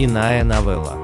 Иная 0.00 0.44
новелла. 0.44 0.96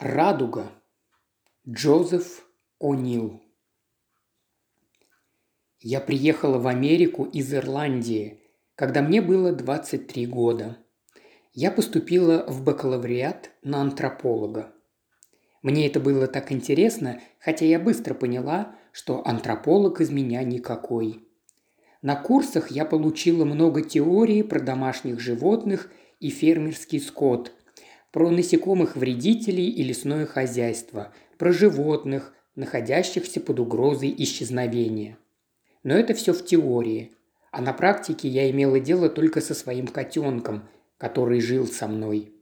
Радуга. 0.00 0.72
Джозеф 1.68 2.44
О'Нил. 2.82 3.40
Я 5.78 6.00
приехала 6.00 6.58
в 6.58 6.66
Америку 6.66 7.22
из 7.22 7.54
Ирландии, 7.54 8.40
когда 8.74 9.00
мне 9.00 9.22
было 9.22 9.52
23 9.52 10.26
года. 10.26 10.78
Я 11.52 11.70
поступила 11.70 12.44
в 12.48 12.64
бакалавриат 12.64 13.52
на 13.62 13.80
антрополога. 13.80 14.72
Мне 15.62 15.86
это 15.86 16.00
было 16.00 16.26
так 16.26 16.50
интересно, 16.50 17.20
хотя 17.38 17.64
я 17.64 17.78
быстро 17.78 18.14
поняла, 18.14 18.74
что 18.90 19.24
антрополог 19.24 20.00
из 20.00 20.10
меня 20.10 20.42
никакой. 20.42 21.28
На 22.02 22.16
курсах 22.16 22.72
я 22.72 22.84
получила 22.84 23.44
много 23.44 23.80
теории 23.80 24.42
про 24.42 24.60
домашних 24.60 25.20
животных 25.20 25.88
и 26.18 26.30
фермерский 26.30 27.00
скот, 27.00 27.52
про 28.10 28.28
насекомых-вредителей 28.30 29.70
и 29.70 29.84
лесное 29.84 30.26
хозяйство, 30.26 31.14
про 31.38 31.52
животных, 31.52 32.34
находящихся 32.56 33.40
под 33.40 33.60
угрозой 33.60 34.12
исчезновения. 34.18 35.16
Но 35.84 35.94
это 35.94 36.14
все 36.14 36.32
в 36.32 36.44
теории, 36.44 37.12
а 37.52 37.62
на 37.62 37.72
практике 37.72 38.28
я 38.28 38.50
имела 38.50 38.80
дело 38.80 39.08
только 39.08 39.40
со 39.40 39.54
своим 39.54 39.86
котенком, 39.86 40.68
который 40.98 41.40
жил 41.40 41.68
со 41.68 41.86
мной. 41.86 42.32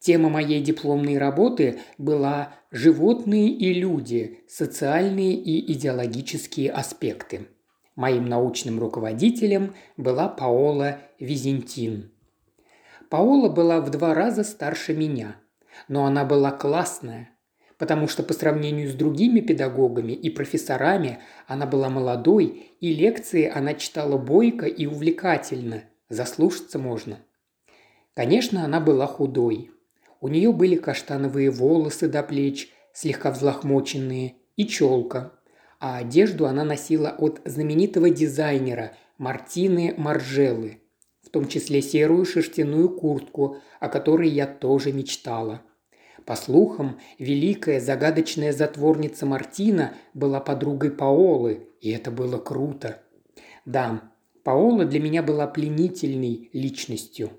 Тема 0.00 0.30
моей 0.30 0.60
дипломной 0.62 1.18
работы 1.18 1.78
была 1.96 2.54
«Животные 2.70 3.50
и 3.50 3.72
люди. 3.72 4.40
Социальные 4.48 5.34
и 5.34 5.72
идеологические 5.72 6.70
аспекты». 6.70 7.48
Моим 7.98 8.26
научным 8.26 8.78
руководителем 8.78 9.74
была 9.96 10.28
Паола 10.28 10.98
Визентин. 11.18 12.12
Паола 13.10 13.48
была 13.48 13.80
в 13.80 13.90
два 13.90 14.14
раза 14.14 14.44
старше 14.44 14.94
меня, 14.94 15.34
но 15.88 16.04
она 16.04 16.24
была 16.24 16.52
классная, 16.52 17.30
потому 17.76 18.06
что 18.06 18.22
по 18.22 18.34
сравнению 18.34 18.88
с 18.88 18.94
другими 18.94 19.40
педагогами 19.40 20.12
и 20.12 20.30
профессорами 20.30 21.18
она 21.48 21.66
была 21.66 21.88
молодой, 21.88 22.70
и 22.78 22.94
лекции 22.94 23.50
она 23.52 23.74
читала 23.74 24.16
бойко 24.16 24.66
и 24.66 24.86
увлекательно, 24.86 25.82
заслушаться 26.08 26.78
можно. 26.78 27.18
Конечно, 28.14 28.64
она 28.64 28.78
была 28.78 29.08
худой. 29.08 29.72
У 30.20 30.28
нее 30.28 30.52
были 30.52 30.76
каштановые 30.76 31.50
волосы 31.50 32.06
до 32.06 32.22
плеч, 32.22 32.72
слегка 32.92 33.32
взлохмоченные, 33.32 34.36
и 34.54 34.68
челка 34.68 35.32
а 35.80 35.98
одежду 35.98 36.46
она 36.46 36.64
носила 36.64 37.10
от 37.18 37.40
знаменитого 37.44 38.10
дизайнера 38.10 38.92
Мартины 39.16 39.94
Маржеллы, 39.96 40.80
в 41.22 41.30
том 41.30 41.48
числе 41.48 41.82
серую 41.82 42.24
шерстяную 42.24 42.88
куртку, 42.88 43.58
о 43.80 43.88
которой 43.88 44.28
я 44.28 44.46
тоже 44.46 44.92
мечтала. 44.92 45.62
По 46.24 46.36
слухам, 46.36 47.00
великая 47.18 47.80
загадочная 47.80 48.52
затворница 48.52 49.24
Мартина 49.24 49.94
была 50.14 50.40
подругой 50.40 50.90
Паолы, 50.90 51.68
и 51.80 51.90
это 51.90 52.10
было 52.10 52.38
круто. 52.38 53.00
Да, 53.64 54.12
Паола 54.44 54.84
для 54.84 55.00
меня 55.00 55.22
была 55.22 55.46
пленительной 55.46 56.50
личностью. 56.52 57.30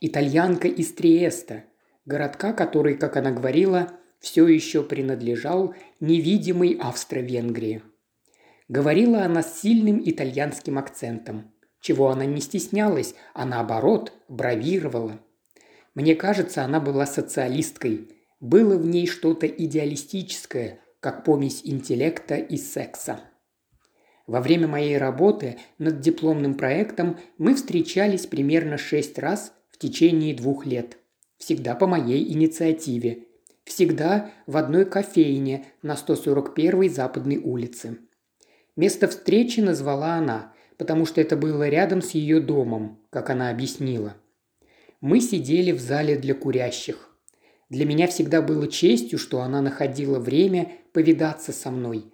Итальянка 0.00 0.68
из 0.68 0.92
Триеста, 0.92 1.64
городка, 2.06 2.52
который, 2.52 2.96
как 2.96 3.16
она 3.16 3.30
говорила, 3.30 3.90
все 4.20 4.46
еще 4.46 4.82
принадлежал 4.82 5.74
невидимой 5.98 6.78
Австро-Венгрии. 6.80 7.82
Говорила 8.68 9.24
она 9.24 9.42
с 9.42 9.60
сильным 9.60 10.00
итальянским 10.04 10.78
акцентом, 10.78 11.52
чего 11.80 12.10
она 12.10 12.24
не 12.26 12.40
стеснялась, 12.40 13.14
а 13.34 13.44
наоборот 13.44 14.12
бравировала. 14.28 15.18
Мне 15.94 16.14
кажется, 16.14 16.62
она 16.64 16.78
была 16.78 17.06
социалисткой. 17.06 18.08
Было 18.38 18.76
в 18.76 18.86
ней 18.86 19.06
что-то 19.06 19.46
идеалистическое, 19.46 20.80
как 21.00 21.24
помесь 21.24 21.62
интеллекта 21.64 22.36
и 22.36 22.56
секса. 22.56 23.20
Во 24.26 24.40
время 24.40 24.68
моей 24.68 24.96
работы 24.96 25.58
над 25.78 26.00
дипломным 26.00 26.54
проектом 26.54 27.18
мы 27.38 27.54
встречались 27.54 28.26
примерно 28.26 28.78
шесть 28.78 29.18
раз 29.18 29.52
в 29.72 29.78
течение 29.78 30.34
двух 30.34 30.64
лет. 30.64 30.98
Всегда 31.36 31.74
по 31.74 31.86
моей 31.86 32.32
инициативе, 32.32 33.24
Всегда 33.70 34.32
в 34.48 34.56
одной 34.56 34.84
кофейне 34.84 35.64
на 35.80 35.94
141-й 35.94 36.88
Западной 36.88 37.36
улице. 37.36 37.98
Место 38.74 39.06
встречи 39.06 39.60
назвала 39.60 40.14
она, 40.14 40.52
потому 40.76 41.06
что 41.06 41.20
это 41.20 41.36
было 41.36 41.68
рядом 41.68 42.02
с 42.02 42.10
ее 42.10 42.40
домом, 42.40 42.98
как 43.10 43.30
она 43.30 43.48
объяснила. 43.48 44.16
Мы 45.00 45.20
сидели 45.20 45.70
в 45.70 45.78
зале 45.78 46.16
для 46.16 46.34
курящих. 46.34 47.16
Для 47.68 47.86
меня 47.86 48.08
всегда 48.08 48.42
было 48.42 48.66
честью, 48.66 49.20
что 49.20 49.40
она 49.40 49.60
находила 49.60 50.18
время 50.18 50.72
повидаться 50.92 51.52
со 51.52 51.70
мной. 51.70 52.12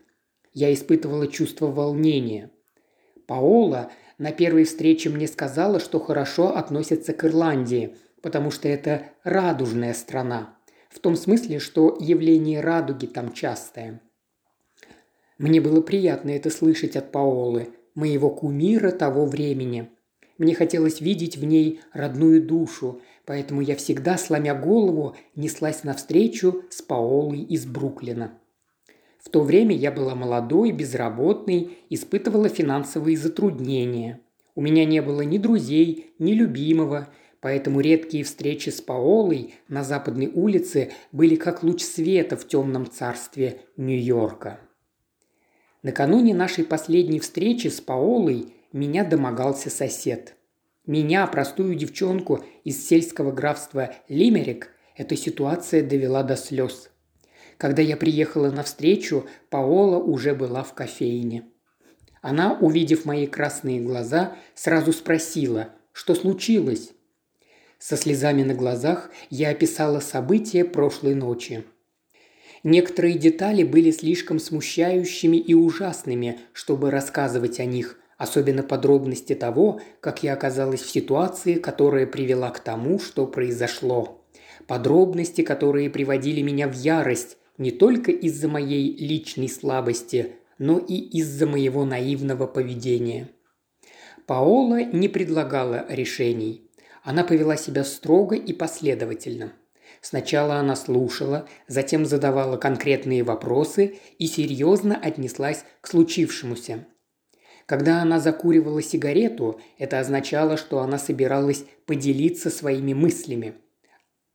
Я 0.52 0.74
испытывала 0.74 1.26
чувство 1.26 1.68
волнения. 1.68 2.50
Паола 3.26 3.90
на 4.18 4.30
первой 4.30 4.64
встрече 4.64 5.08
мне 5.08 5.26
сказала, 5.26 5.80
что 5.80 6.00
хорошо 6.00 6.54
относится 6.54 7.14
к 7.14 7.24
Ирландии, 7.24 7.96
потому 8.20 8.50
что 8.50 8.68
это 8.68 9.04
радужная 9.24 9.94
страна. 9.94 10.55
В 10.96 10.98
том 10.98 11.14
смысле, 11.14 11.58
что 11.58 11.94
явление 12.00 12.62
радуги 12.62 13.04
там 13.04 13.34
частое. 13.34 14.00
Мне 15.36 15.60
было 15.60 15.82
приятно 15.82 16.30
это 16.30 16.48
слышать 16.48 16.96
от 16.96 17.12
Паолы, 17.12 17.68
моего 17.94 18.30
кумира 18.30 18.90
того 18.92 19.26
времени. 19.26 19.90
Мне 20.38 20.54
хотелось 20.54 21.02
видеть 21.02 21.36
в 21.36 21.44
ней 21.44 21.80
родную 21.92 22.42
душу, 22.42 23.02
поэтому 23.26 23.60
я 23.60 23.76
всегда, 23.76 24.16
сломя 24.16 24.54
голову, 24.54 25.14
неслась 25.34 25.84
навстречу 25.84 26.62
с 26.70 26.80
Паолой 26.80 27.42
из 27.42 27.66
Бруклина. 27.66 28.32
В 29.18 29.28
то 29.28 29.42
время 29.42 29.76
я 29.76 29.92
была 29.92 30.14
молодой, 30.14 30.72
безработной, 30.72 31.76
испытывала 31.90 32.48
финансовые 32.48 33.18
затруднения. 33.18 34.22
У 34.54 34.62
меня 34.62 34.86
не 34.86 35.02
было 35.02 35.20
ни 35.20 35.36
друзей, 35.36 36.14
ни 36.18 36.32
любимого– 36.32 37.08
поэтому 37.40 37.80
редкие 37.80 38.24
встречи 38.24 38.70
с 38.70 38.80
Паолой 38.80 39.54
на 39.68 39.84
западной 39.84 40.28
улице 40.28 40.92
были 41.12 41.36
как 41.36 41.62
луч 41.62 41.82
света 41.82 42.36
в 42.36 42.46
темном 42.46 42.90
царстве 42.90 43.60
Нью-Йорка. 43.76 44.60
Накануне 45.82 46.34
нашей 46.34 46.64
последней 46.64 47.20
встречи 47.20 47.68
с 47.68 47.80
Паолой 47.80 48.54
меня 48.72 49.04
домогался 49.04 49.70
сосед. 49.70 50.34
Меня, 50.86 51.26
простую 51.26 51.74
девчонку 51.74 52.44
из 52.64 52.86
сельского 52.86 53.32
графства 53.32 53.94
Лимерик, 54.08 54.70
эта 54.96 55.16
ситуация 55.16 55.82
довела 55.82 56.22
до 56.22 56.36
слез. 56.36 56.90
Когда 57.58 57.82
я 57.82 57.96
приехала 57.96 58.50
на 58.50 58.62
встречу, 58.62 59.26
Паола 59.50 59.98
уже 59.98 60.34
была 60.34 60.62
в 60.62 60.74
кофейне. 60.74 61.44
Она, 62.20 62.58
увидев 62.58 63.04
мои 63.04 63.26
красные 63.26 63.80
глаза, 63.80 64.36
сразу 64.54 64.92
спросила, 64.92 65.70
что 65.92 66.14
случилось. 66.14 66.92
Со 67.78 67.96
слезами 67.96 68.42
на 68.42 68.54
глазах 68.54 69.10
я 69.30 69.50
описала 69.50 70.00
события 70.00 70.64
прошлой 70.64 71.14
ночи. 71.14 71.64
Некоторые 72.64 73.18
детали 73.18 73.62
были 73.62 73.90
слишком 73.90 74.38
смущающими 74.38 75.36
и 75.36 75.54
ужасными, 75.54 76.40
чтобы 76.52 76.90
рассказывать 76.90 77.60
о 77.60 77.64
них, 77.64 77.98
особенно 78.18 78.62
подробности 78.62 79.34
того, 79.34 79.80
как 80.00 80.22
я 80.22 80.32
оказалась 80.32 80.80
в 80.80 80.90
ситуации, 80.90 81.54
которая 81.54 82.06
привела 82.06 82.50
к 82.50 82.60
тому, 82.60 82.98
что 82.98 83.26
произошло. 83.26 84.24
Подробности, 84.66 85.42
которые 85.42 85.90
приводили 85.90 86.40
меня 86.42 86.66
в 86.66 86.74
ярость 86.74 87.36
не 87.58 87.70
только 87.70 88.10
из-за 88.10 88.48
моей 88.48 88.96
личной 88.96 89.48
слабости, 89.48 90.32
но 90.58 90.78
и 90.78 90.94
из-за 90.94 91.46
моего 91.46 91.84
наивного 91.84 92.46
поведения. 92.46 93.28
Паола 94.26 94.82
не 94.82 95.08
предлагала 95.08 95.86
решений. 95.88 96.65
Она 97.06 97.22
повела 97.22 97.56
себя 97.56 97.84
строго 97.84 98.34
и 98.34 98.52
последовательно. 98.52 99.52
Сначала 100.00 100.56
она 100.56 100.74
слушала, 100.74 101.48
затем 101.68 102.04
задавала 102.04 102.56
конкретные 102.56 103.22
вопросы 103.22 104.00
и 104.18 104.26
серьезно 104.26 104.96
отнеслась 104.96 105.64
к 105.80 105.86
случившемуся. 105.86 106.84
Когда 107.64 108.02
она 108.02 108.18
закуривала 108.18 108.82
сигарету, 108.82 109.60
это 109.78 110.00
означало, 110.00 110.56
что 110.56 110.80
она 110.80 110.98
собиралась 110.98 111.64
поделиться 111.86 112.50
своими 112.50 112.92
мыслями. 112.92 113.54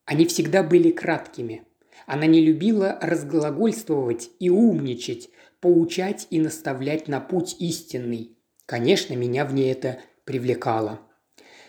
Они 0.05 0.25
всегда 0.25 0.63
были 0.63 0.91
краткими. 0.91 1.65
Она 2.07 2.25
не 2.25 2.39
любила 2.39 2.97
разглагольствовать 3.01 4.29
и 4.39 4.49
умничать, 4.49 5.29
поучать 5.59 6.25
и 6.29 6.39
наставлять 6.39 7.09
на 7.09 7.19
путь 7.19 7.57
истинный. 7.59 8.37
Конечно, 8.65 9.13
меня 9.15 9.43
в 9.43 9.53
ней 9.53 9.73
это 9.73 9.99
привлекало. 10.23 11.01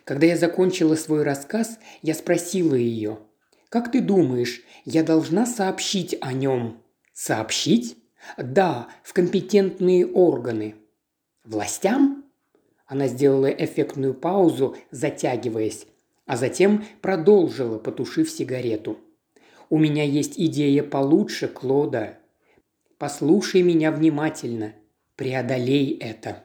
Когда 0.05 0.27
я 0.27 0.37
закончила 0.37 0.97
свой 0.97 1.23
рассказ, 1.23 1.79
я 2.03 2.15
спросила 2.15 2.75
ее, 2.75 3.19
«Как 3.69 3.93
ты 3.93 4.01
думаешь, 4.01 4.63
я 4.85 5.03
должна 5.03 5.47
сообщить 5.47 6.17
о 6.21 6.33
нем?» 6.33 6.83
«Сообщить?» 7.13 7.97
«Да, 8.37 8.89
в 9.03 9.13
компетентные 9.13 10.07
органы». 10.07 10.75
«Властям?» 11.45 12.25
Она 12.87 13.09
сделала 13.09 13.47
эффектную 13.47 14.15
паузу, 14.15 14.77
затягиваясь, 14.91 15.87
а 16.27 16.37
затем 16.37 16.85
продолжила, 17.01 17.79
потушив 17.79 18.31
сигарету. 18.31 18.99
«У 19.71 19.79
меня 19.79 20.05
есть 20.05 20.39
идея 20.39 20.83
получше, 20.83 21.49
Клода. 21.49 22.19
Послушай 22.99 23.63
меня 23.63 23.91
внимательно. 23.91 24.75
Преодолей 25.17 25.97
это». 25.99 26.45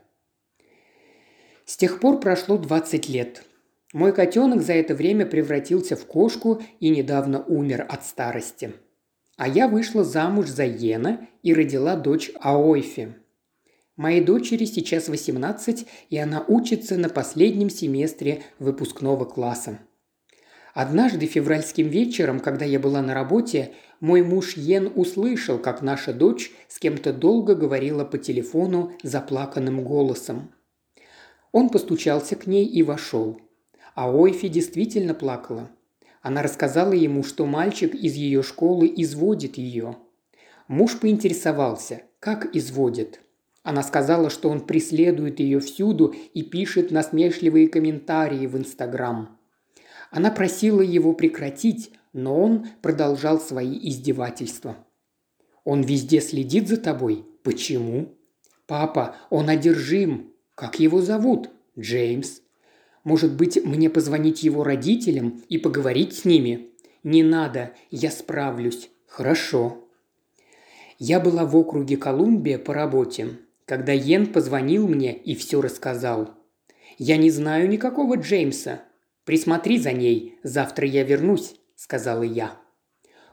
С 1.67 1.75
тех 1.75 1.99
пор 1.99 2.21
прошло 2.21 2.57
20 2.57 3.09
лет. 3.09 3.43
Мой 3.91 4.13
котенок 4.13 4.61
за 4.61 4.71
это 4.71 4.95
время 4.95 5.25
превратился 5.25 5.97
в 5.97 6.05
кошку 6.05 6.61
и 6.79 6.89
недавно 6.89 7.43
умер 7.43 7.85
от 7.89 8.05
старости. 8.05 8.71
А 9.35 9.49
я 9.49 9.67
вышла 9.67 10.05
замуж 10.05 10.47
за 10.47 10.63
Йена 10.63 11.27
и 11.43 11.53
родила 11.53 11.97
дочь 11.97 12.31
Аойфи. 12.39 13.15
Моей 13.97 14.21
дочери 14.21 14.63
сейчас 14.63 15.09
18, 15.09 15.85
и 16.09 16.17
она 16.17 16.45
учится 16.47 16.95
на 16.95 17.09
последнем 17.09 17.69
семестре 17.69 18.43
выпускного 18.59 19.25
класса. 19.25 19.79
Однажды 20.73 21.25
февральским 21.25 21.89
вечером, 21.89 22.39
когда 22.39 22.63
я 22.63 22.79
была 22.79 23.01
на 23.01 23.13
работе, 23.13 23.73
мой 23.99 24.21
муж 24.21 24.55
Йен 24.55 24.89
услышал, 24.95 25.59
как 25.59 25.81
наша 25.81 26.13
дочь 26.13 26.49
с 26.69 26.79
кем-то 26.79 27.11
долго 27.11 27.55
говорила 27.55 28.05
по 28.05 28.17
телефону 28.17 28.93
заплаканным 29.03 29.83
голосом. 29.83 30.53
Он 31.57 31.69
постучался 31.69 32.35
к 32.35 32.45
ней 32.45 32.67
и 32.67 32.83
вошел. 32.83 33.41
А 33.95 34.11
Ойфи 34.15 34.47
действительно 34.47 35.15
плакала. 35.15 35.71
Она 36.21 36.43
рассказала 36.43 36.93
ему, 36.93 37.23
что 37.23 37.47
мальчик 37.47 37.95
из 37.95 38.13
ее 38.13 38.43
школы 38.43 38.93
изводит 38.95 39.57
ее. 39.57 39.97
Муж 40.67 40.99
поинтересовался, 40.99 42.03
как 42.19 42.55
изводит. 42.55 43.21
Она 43.63 43.81
сказала, 43.81 44.29
что 44.29 44.49
он 44.49 44.67
преследует 44.67 45.39
ее 45.39 45.59
всюду 45.59 46.13
и 46.35 46.43
пишет 46.43 46.91
насмешливые 46.91 47.69
комментарии 47.69 48.45
в 48.45 48.55
Инстаграм. 48.55 49.39
Она 50.11 50.29
просила 50.29 50.81
его 50.81 51.13
прекратить, 51.13 51.91
но 52.13 52.39
он 52.39 52.67
продолжал 52.83 53.39
свои 53.39 53.79
издевательства. 53.89 54.77
«Он 55.63 55.81
везде 55.81 56.21
следит 56.21 56.67
за 56.67 56.77
тобой. 56.77 57.25
Почему?» 57.41 58.13
«Папа, 58.67 59.15
он 59.31 59.49
одержим. 59.49 60.36
Как 60.57 60.79
его 60.79 61.01
зовут? 61.01 61.51
Джеймс. 61.77 62.41
Может 63.03 63.35
быть, 63.35 63.63
мне 63.63 63.91
позвонить 63.91 64.41
его 64.41 64.63
родителям 64.63 65.43
и 65.49 65.59
поговорить 65.59 66.15
с 66.15 66.25
ними? 66.25 66.71
Не 67.03 67.21
надо, 67.21 67.73
я 67.91 68.09
справлюсь. 68.09 68.89
Хорошо. 69.05 69.87
Я 70.97 71.19
была 71.19 71.45
в 71.45 71.55
округе 71.55 71.95
Колумбия 71.95 72.57
по 72.57 72.73
работе, 72.73 73.37
когда 73.65 73.93
Йен 73.93 74.33
позвонил 74.33 74.87
мне 74.87 75.15
и 75.15 75.35
все 75.35 75.61
рассказал. 75.61 76.31
Я 76.97 77.17
не 77.17 77.29
знаю 77.29 77.69
никакого 77.69 78.17
Джеймса. 78.17 78.81
Присмотри 79.25 79.77
за 79.77 79.91
ней, 79.91 80.39
завтра 80.41 80.87
я 80.87 81.03
вернусь, 81.03 81.53
сказала 81.75 82.23
я. 82.23 82.57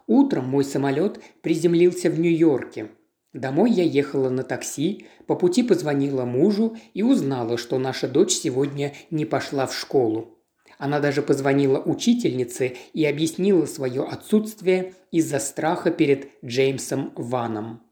Утром 0.06 0.44
мой 0.44 0.66
самолет 0.66 1.20
приземлился 1.40 2.10
в 2.10 2.20
Нью-Йорке– 2.20 2.90
Домой 3.34 3.72
я 3.72 3.82
ехала 3.82 4.30
на 4.30 4.44
такси, 4.44 5.06
по 5.26 5.34
пути 5.34 5.64
позвонила 5.64 6.24
мужу 6.24 6.76
и 6.94 7.02
узнала, 7.02 7.58
что 7.58 7.78
наша 7.78 8.06
дочь 8.06 8.30
сегодня 8.30 8.94
не 9.10 9.24
пошла 9.24 9.66
в 9.66 9.76
школу. 9.76 10.38
Она 10.78 11.00
даже 11.00 11.20
позвонила 11.20 11.80
учительнице 11.80 12.76
и 12.92 13.04
объяснила 13.04 13.66
свое 13.66 14.04
отсутствие 14.04 14.94
из-за 15.10 15.40
страха 15.40 15.90
перед 15.90 16.28
Джеймсом 16.44 17.12
Ваном. 17.16 17.82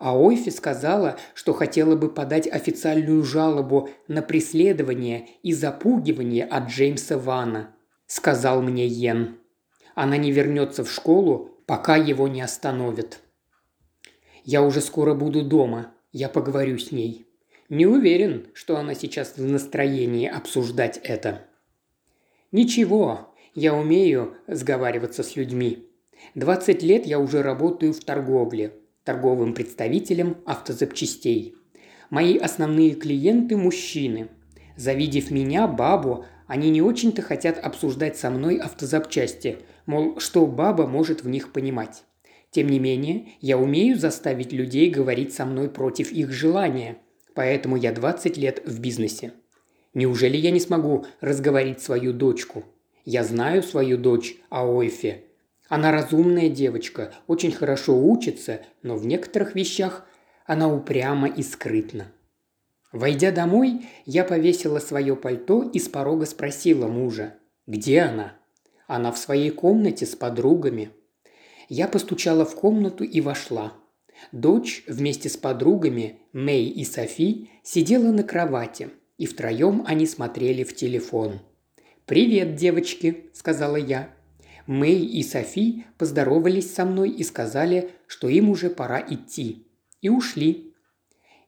А 0.00 0.18
Ойфи 0.18 0.50
сказала, 0.50 1.16
что 1.34 1.52
хотела 1.52 1.94
бы 1.94 2.08
подать 2.08 2.48
официальную 2.48 3.22
жалобу 3.22 3.88
на 4.08 4.20
преследование 4.20 5.28
и 5.44 5.52
запугивание 5.52 6.44
от 6.44 6.70
Джеймса 6.70 7.18
Вана, 7.18 7.74
сказал 8.08 8.62
мне 8.62 8.86
Йен. 8.86 9.38
Она 9.94 10.16
не 10.16 10.32
вернется 10.32 10.84
в 10.84 10.90
школу, 10.90 11.50
пока 11.66 11.96
его 11.96 12.26
не 12.26 12.42
остановят. 12.42 13.20
Я 14.46 14.62
уже 14.62 14.80
скоро 14.80 15.12
буду 15.12 15.42
дома. 15.42 15.92
Я 16.12 16.28
поговорю 16.28 16.78
с 16.78 16.92
ней. 16.92 17.26
Не 17.68 17.84
уверен, 17.84 18.46
что 18.54 18.76
она 18.76 18.94
сейчас 18.94 19.36
в 19.36 19.44
настроении 19.44 20.28
обсуждать 20.28 21.00
это. 21.02 21.42
Ничего, 22.52 23.34
я 23.56 23.74
умею 23.74 24.36
сговариваться 24.46 25.24
с 25.24 25.34
людьми. 25.34 25.88
20 26.36 26.80
лет 26.84 27.06
я 27.06 27.18
уже 27.18 27.42
работаю 27.42 27.92
в 27.92 27.98
торговле, 28.04 28.74
торговым 29.02 29.52
представителем 29.52 30.36
автозапчастей. 30.46 31.56
Мои 32.08 32.38
основные 32.38 32.94
клиенты– 32.94 33.56
мужчины. 33.56 34.28
Завидев 34.76 35.32
меня, 35.32 35.66
бабу, 35.66 36.24
они 36.46 36.70
не 36.70 36.82
очень-то 36.82 37.20
хотят 37.20 37.58
обсуждать 37.58 38.16
со 38.16 38.30
мной 38.30 38.58
автозапчасти, 38.58 39.58
мол, 39.86 40.20
что 40.20 40.46
баба 40.46 40.86
может 40.86 41.24
в 41.24 41.28
них 41.28 41.52
понимать. 41.52 42.04
Тем 42.56 42.70
не 42.70 42.78
менее, 42.78 43.26
я 43.42 43.58
умею 43.58 43.98
заставить 43.98 44.50
людей 44.50 44.88
говорить 44.88 45.34
со 45.34 45.44
мной 45.44 45.68
против 45.68 46.10
их 46.10 46.32
желания, 46.32 46.96
поэтому 47.34 47.76
я 47.76 47.92
20 47.92 48.38
лет 48.38 48.62
в 48.64 48.80
бизнесе. 48.80 49.34
Неужели 49.92 50.38
я 50.38 50.50
не 50.50 50.58
смогу 50.58 51.04
разговорить 51.20 51.82
свою 51.82 52.14
дочку? 52.14 52.64
Я 53.04 53.24
знаю 53.24 53.62
свою 53.62 53.98
дочь 53.98 54.36
Аойфе. 54.48 55.24
Она 55.68 55.92
разумная 55.92 56.48
девочка, 56.48 57.12
очень 57.26 57.52
хорошо 57.52 57.94
учится, 58.02 58.62
но 58.82 58.96
в 58.96 59.04
некоторых 59.06 59.54
вещах 59.54 60.06
она 60.46 60.74
упряма 60.74 61.28
и 61.28 61.42
скрытна. 61.42 62.10
Войдя 62.90 63.32
домой, 63.32 63.84
я 64.06 64.24
повесила 64.24 64.78
свое 64.78 65.14
пальто 65.14 65.62
и 65.62 65.78
с 65.78 65.90
порога 65.90 66.24
спросила 66.24 66.88
мужа, 66.88 67.34
где 67.66 68.00
она? 68.00 68.32
Она 68.86 69.12
в 69.12 69.18
своей 69.18 69.50
комнате 69.50 70.06
с 70.06 70.16
подругами– 70.16 70.88
я 71.68 71.88
постучала 71.88 72.44
в 72.44 72.54
комнату 72.54 73.04
и 73.04 73.20
вошла. 73.20 73.72
Дочь 74.32 74.84
вместе 74.86 75.28
с 75.28 75.36
подругами 75.36 76.20
Мэй 76.32 76.68
и 76.68 76.84
Софи 76.84 77.50
сидела 77.62 78.12
на 78.12 78.22
кровати, 78.22 78.90
и 79.18 79.26
втроем 79.26 79.84
они 79.86 80.06
смотрели 80.06 80.64
в 80.64 80.74
телефон. 80.74 81.40
«Привет, 82.06 82.54
девочки»,– 82.54 83.24
сказала 83.32 83.76
я. 83.76 84.10
Мэй 84.66 85.04
и 85.04 85.22
Софи 85.22 85.84
поздоровались 85.98 86.74
со 86.74 86.84
мной 86.84 87.10
и 87.10 87.22
сказали, 87.22 87.90
что 88.06 88.28
им 88.28 88.50
уже 88.50 88.70
пора 88.70 89.00
идти. 89.00 89.66
И 90.00 90.08
ушли. 90.08 90.74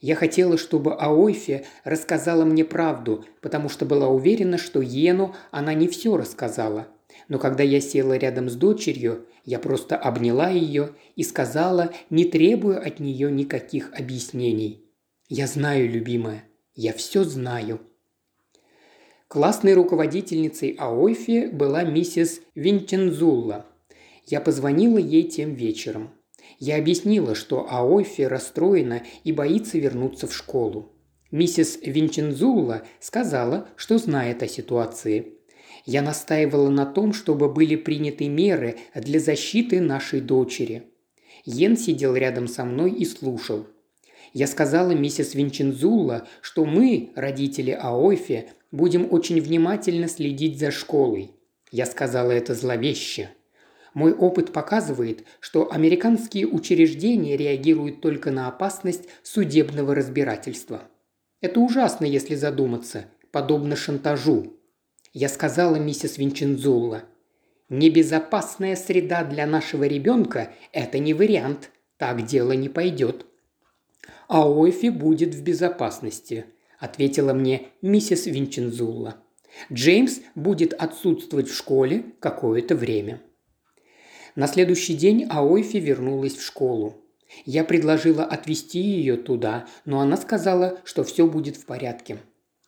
Я 0.00 0.14
хотела, 0.14 0.56
чтобы 0.56 0.94
Аойфе 0.94 1.64
рассказала 1.82 2.45
мне 2.45 2.64
правду, 2.64 3.25
потому 3.40 3.69
что 3.69 3.85
была 3.85 4.09
уверена, 4.09 4.57
что 4.57 4.81
Йену 4.81 5.35
она 5.50 5.75
не 5.75 5.88
все 5.88 6.16
рассказала. 6.16 6.87
Но 7.28 7.38
когда 7.38 7.64
я 7.64 7.81
села 7.81 8.16
рядом 8.16 8.49
с 8.49 8.54
дочерью, 8.54 9.26
я 9.49 9.59
просто 9.59 9.97
обняла 9.97 10.50
ее 10.50 10.90
и 11.17 11.23
сказала, 11.23 11.90
не 12.11 12.26
требуя 12.26 12.81
от 12.81 13.00
нее 13.00 13.33
никаких 13.33 13.95
объяснений. 13.99 14.85
«Я 15.31 15.47
знаю, 15.47 15.88
любимая, 15.90 16.45
я 16.75 16.93
все 16.93 17.25
знаю». 17.25 17.81
Классной 19.26 19.73
руководительницей 19.73 20.76
Аойфи 20.78 21.47
была 21.47 21.85
миссис 21.85 22.43
Винчензулла. 22.55 23.64
Я 24.26 24.43
позвонила 24.43 24.99
ей 24.99 25.23
тем 25.23 25.55
вечером. 25.55 26.11
Я 26.59 26.76
объяснила, 26.76 27.35
что 27.35 27.67
Аойфи 27.71 28.21
расстроена 28.21 29.02
и 29.25 29.33
боится 29.33 29.78
вернуться 29.78 30.26
в 30.26 30.35
школу. 30.35 30.93
Миссис 31.31 31.78
Винчензулла 31.81 32.83
сказала, 33.00 33.67
что 33.76 33.97
знает 33.97 34.43
о 34.43 34.47
ситуации. 34.47 35.38
Я 35.88 36.02
настаивала 36.02 36.68
на 36.68 36.85
том, 36.85 37.14
чтобы 37.14 37.49
были 37.49 37.75
приняты 37.75 38.28
меры 38.28 38.76
для 38.95 39.18
защиты 39.18 39.80
нашей 39.80 40.21
дочери. 40.21 40.83
Йен 41.47 41.78
сидел 41.78 42.14
рядом 42.14 42.47
со 42.47 42.66
мной 42.66 42.90
и 42.90 43.07
слушал. 43.07 43.66
Я 44.35 44.49
сказала 44.49 44.90
миссис 44.90 45.35
Винчензула, 45.35 46.28
что 46.42 46.66
мы, 46.66 47.12
родители 47.16 47.71
Аойфи, 47.71 48.50
будем 48.71 49.11
очень 49.11 49.40
внимательно 49.40 50.09
следить 50.09 50.59
за 50.59 50.73
школой. 50.73 51.30
Я 51.73 51.87
сказала 51.87 52.33
это 52.33 52.54
зловеще. 52.54 53.30
Мой 53.95 54.12
опыт 54.12 54.52
показывает, 54.52 55.25
что 55.40 55.73
американские 55.73 56.47
учреждения 56.47 57.35
реагируют 57.35 58.02
только 58.02 58.30
на 58.30 58.47
опасность 58.47 59.09
судебного 59.23 59.95
разбирательства. 59.95 60.83
Это 61.40 61.61
ужасно, 61.61 62.04
если 62.04 62.35
задуматься, 62.35 63.07
подобно 63.33 63.75
шантажу. 63.75 64.58
Я 65.12 65.29
сказала 65.29 65.77
миссис 65.77 66.19
Винчензулла. 66.19 67.05
«Небезопасная 67.69 68.77
среда 68.77 69.25
для 69.25 69.47
нашего 69.47 69.85
ребенка– 69.85 70.53
это 70.73 70.99
не 70.99 71.15
вариант. 71.15 71.71
Так 71.97 72.25
дело 72.25 72.53
не 72.53 72.69
пойдет». 72.69 73.27
«А 74.29 74.49
Ойфи 74.49 74.88
будет 74.88 75.35
в 75.35 75.43
безопасности»,– 75.43 76.47
ответила 76.79 77.33
мне 77.33 77.69
миссис 77.83 78.27
Винчензулла. 78.27 79.17
«Джеймс 79.73 80.21
будет 80.35 80.73
отсутствовать 80.75 81.49
в 81.49 81.57
школе 81.57 82.05
какое-то 82.21 82.75
время». 82.75 83.21
На 84.38 84.47
следующий 84.47 84.95
день 84.95 85.27
Аойфи 85.29 85.79
вернулась 85.79 86.37
в 86.37 86.45
школу. 86.45 87.03
Я 87.45 87.65
предложила 87.65 88.25
отвезти 88.25 88.79
ее 88.79 89.17
туда, 89.17 89.67
но 89.85 90.00
она 90.00 90.17
сказала, 90.17 90.81
что 90.85 91.03
все 91.03 91.27
будет 91.27 91.57
в 91.57 91.67
порядке. 91.67 92.19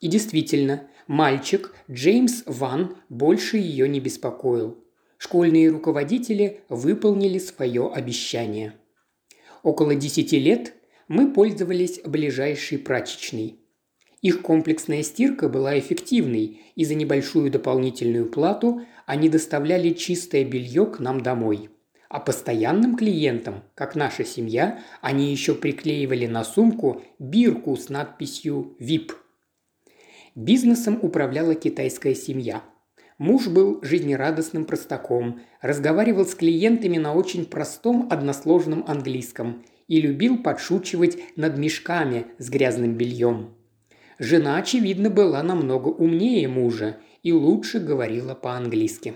И 0.00 0.08
действительно, 0.08 0.88
мальчик 1.10 1.74
Джеймс 1.90 2.44
Ван 2.46 2.96
больше 3.08 3.56
ее 3.56 3.88
не 3.88 3.98
беспокоил. 3.98 4.78
Школьные 5.18 5.68
руководители 5.68 6.60
выполнили 6.68 7.40
свое 7.40 7.90
обещание. 7.92 8.74
Около 9.64 9.96
десяти 9.96 10.38
лет 10.38 10.72
мы 11.08 11.32
пользовались 11.32 12.00
ближайшей 12.04 12.78
прачечной. 12.78 13.58
Их 14.22 14.40
комплексная 14.42 15.02
стирка 15.02 15.48
была 15.48 15.76
эффективной, 15.76 16.60
и 16.76 16.84
за 16.84 16.94
небольшую 16.94 17.50
дополнительную 17.50 18.30
плату 18.30 18.82
они 19.04 19.28
доставляли 19.28 19.90
чистое 19.90 20.44
белье 20.44 20.86
к 20.86 21.00
нам 21.00 21.22
домой. 21.22 21.70
А 22.08 22.20
постоянным 22.20 22.96
клиентам, 22.96 23.64
как 23.74 23.96
наша 23.96 24.24
семья, 24.24 24.78
они 25.00 25.32
еще 25.32 25.56
приклеивали 25.56 26.26
на 26.26 26.44
сумку 26.44 27.02
бирку 27.18 27.76
с 27.76 27.88
надписью 27.88 28.76
«ВИП». 28.78 29.19
Бизнесом 30.40 30.98
управляла 31.02 31.54
китайская 31.54 32.14
семья. 32.14 32.62
Муж 33.18 33.48
был 33.48 33.80
жизнерадостным 33.82 34.64
простаком, 34.64 35.42
разговаривал 35.60 36.24
с 36.24 36.34
клиентами 36.34 36.96
на 36.96 37.12
очень 37.12 37.44
простом 37.44 38.08
односложном 38.10 38.82
английском 38.86 39.62
и 39.86 40.00
любил 40.00 40.42
подшучивать 40.42 41.18
над 41.36 41.58
мешками 41.58 42.24
с 42.38 42.48
грязным 42.48 42.94
бельем. 42.94 43.54
Жена, 44.18 44.56
очевидно, 44.56 45.10
была 45.10 45.42
намного 45.42 45.88
умнее 45.88 46.48
мужа 46.48 46.96
и 47.22 47.34
лучше 47.34 47.78
говорила 47.78 48.34
по-английски. 48.34 49.12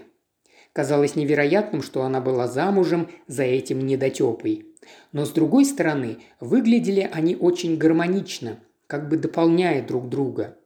Казалось 0.74 1.16
невероятным, 1.16 1.80
что 1.80 2.02
она 2.02 2.20
была 2.20 2.48
замужем 2.48 3.08
за 3.28 3.44
этим 3.44 3.86
недотепой. 3.86 4.66
Но 5.12 5.24
с 5.24 5.30
другой 5.30 5.64
стороны, 5.64 6.18
выглядели 6.38 7.08
они 7.10 7.34
очень 7.34 7.78
гармонично, 7.78 8.58
как 8.86 9.08
бы 9.08 9.16
дополняя 9.16 9.82
друг 9.82 10.10
друга. 10.10 10.58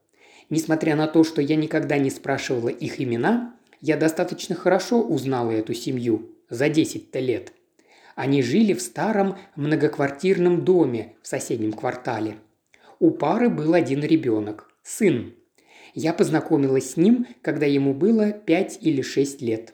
Несмотря 0.49 0.95
на 0.95 1.07
то, 1.07 1.23
что 1.23 1.41
я 1.41 1.55
никогда 1.55 1.97
не 1.97 2.09
спрашивала 2.09 2.69
их 2.69 2.99
имена, 2.99 3.55
я 3.81 3.97
достаточно 3.97 4.55
хорошо 4.55 5.01
узнала 5.01 5.51
эту 5.51 5.73
семью 5.73 6.35
за 6.49 6.67
10-то 6.67 7.19
лет. 7.19 7.53
Они 8.15 8.41
жили 8.41 8.73
в 8.73 8.81
старом 8.81 9.37
многоквартирном 9.55 10.65
доме 10.65 11.15
в 11.21 11.27
соседнем 11.27 11.73
квартале– 11.73 12.37
у 13.01 13.11
пары 13.11 13.49
был 13.49 13.75
один 13.75 14.03
ребенок– 14.03 14.69
сын. 14.83 15.33
Я 15.93 16.11
познакомилась 16.11 16.91
с 16.91 16.97
ним, 16.97 17.27
когда 17.41 17.65
ему 17.65 17.93
было 17.93 18.33
пять 18.33 18.77
или 18.81 19.01
шесть 19.01 19.41
лет. 19.41 19.73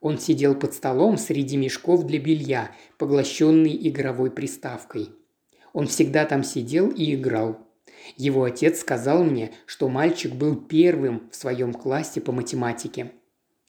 Он 0.00 0.18
сидел 0.18 0.56
под 0.56 0.74
столом 0.74 1.16
среди 1.16 1.56
мешков 1.56 2.04
для 2.04 2.18
белья, 2.18 2.72
поглощенный 2.98 3.78
игровой 3.88 4.32
приставкой. 4.32 5.10
Он 5.72 5.86
всегда 5.86 6.24
там 6.24 6.42
сидел 6.42 6.90
и 6.90 7.14
играл. 7.14 7.63
Его 8.16 8.44
отец 8.44 8.80
сказал 8.80 9.24
мне, 9.24 9.52
что 9.66 9.88
мальчик 9.88 10.32
был 10.34 10.56
первым 10.56 11.28
в 11.30 11.36
своем 11.36 11.72
классе 11.72 12.20
по 12.20 12.32
математике. 12.32 13.12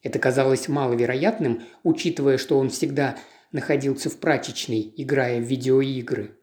Это 0.01 0.19
казалось 0.19 0.67
маловероятным, 0.67 1.63
учитывая, 1.83 2.37
что 2.37 2.59
он 2.59 2.69
всегда 2.69 3.17
находился 3.51 4.09
в 4.09 4.17
прачечной, 4.17 4.93
играя 4.97 5.39
в 5.39 5.43
видеоигры. 5.43 6.37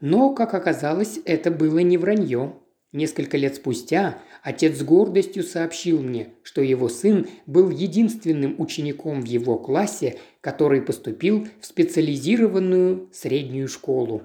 Но, 0.00 0.34
как 0.34 0.54
оказалось, 0.54 1.18
это 1.24 1.50
было 1.50 1.78
не 1.78 1.96
вранье. 1.98 2.56
Несколько 2.92 3.38
лет 3.38 3.54
спустя 3.54 4.18
отец 4.42 4.78
с 4.78 4.82
гордостью 4.82 5.44
сообщил 5.44 6.02
мне, 6.02 6.34
что 6.42 6.60
его 6.60 6.88
сын 6.88 7.26
был 7.46 7.70
единственным 7.70 8.56
учеником 8.58 9.22
в 9.22 9.24
его 9.24 9.58
классе, 9.58 10.18
который 10.42 10.82
поступил 10.82 11.48
в 11.60 11.66
специализированную 11.66 13.08
среднюю 13.12 13.68
школу. 13.68 14.22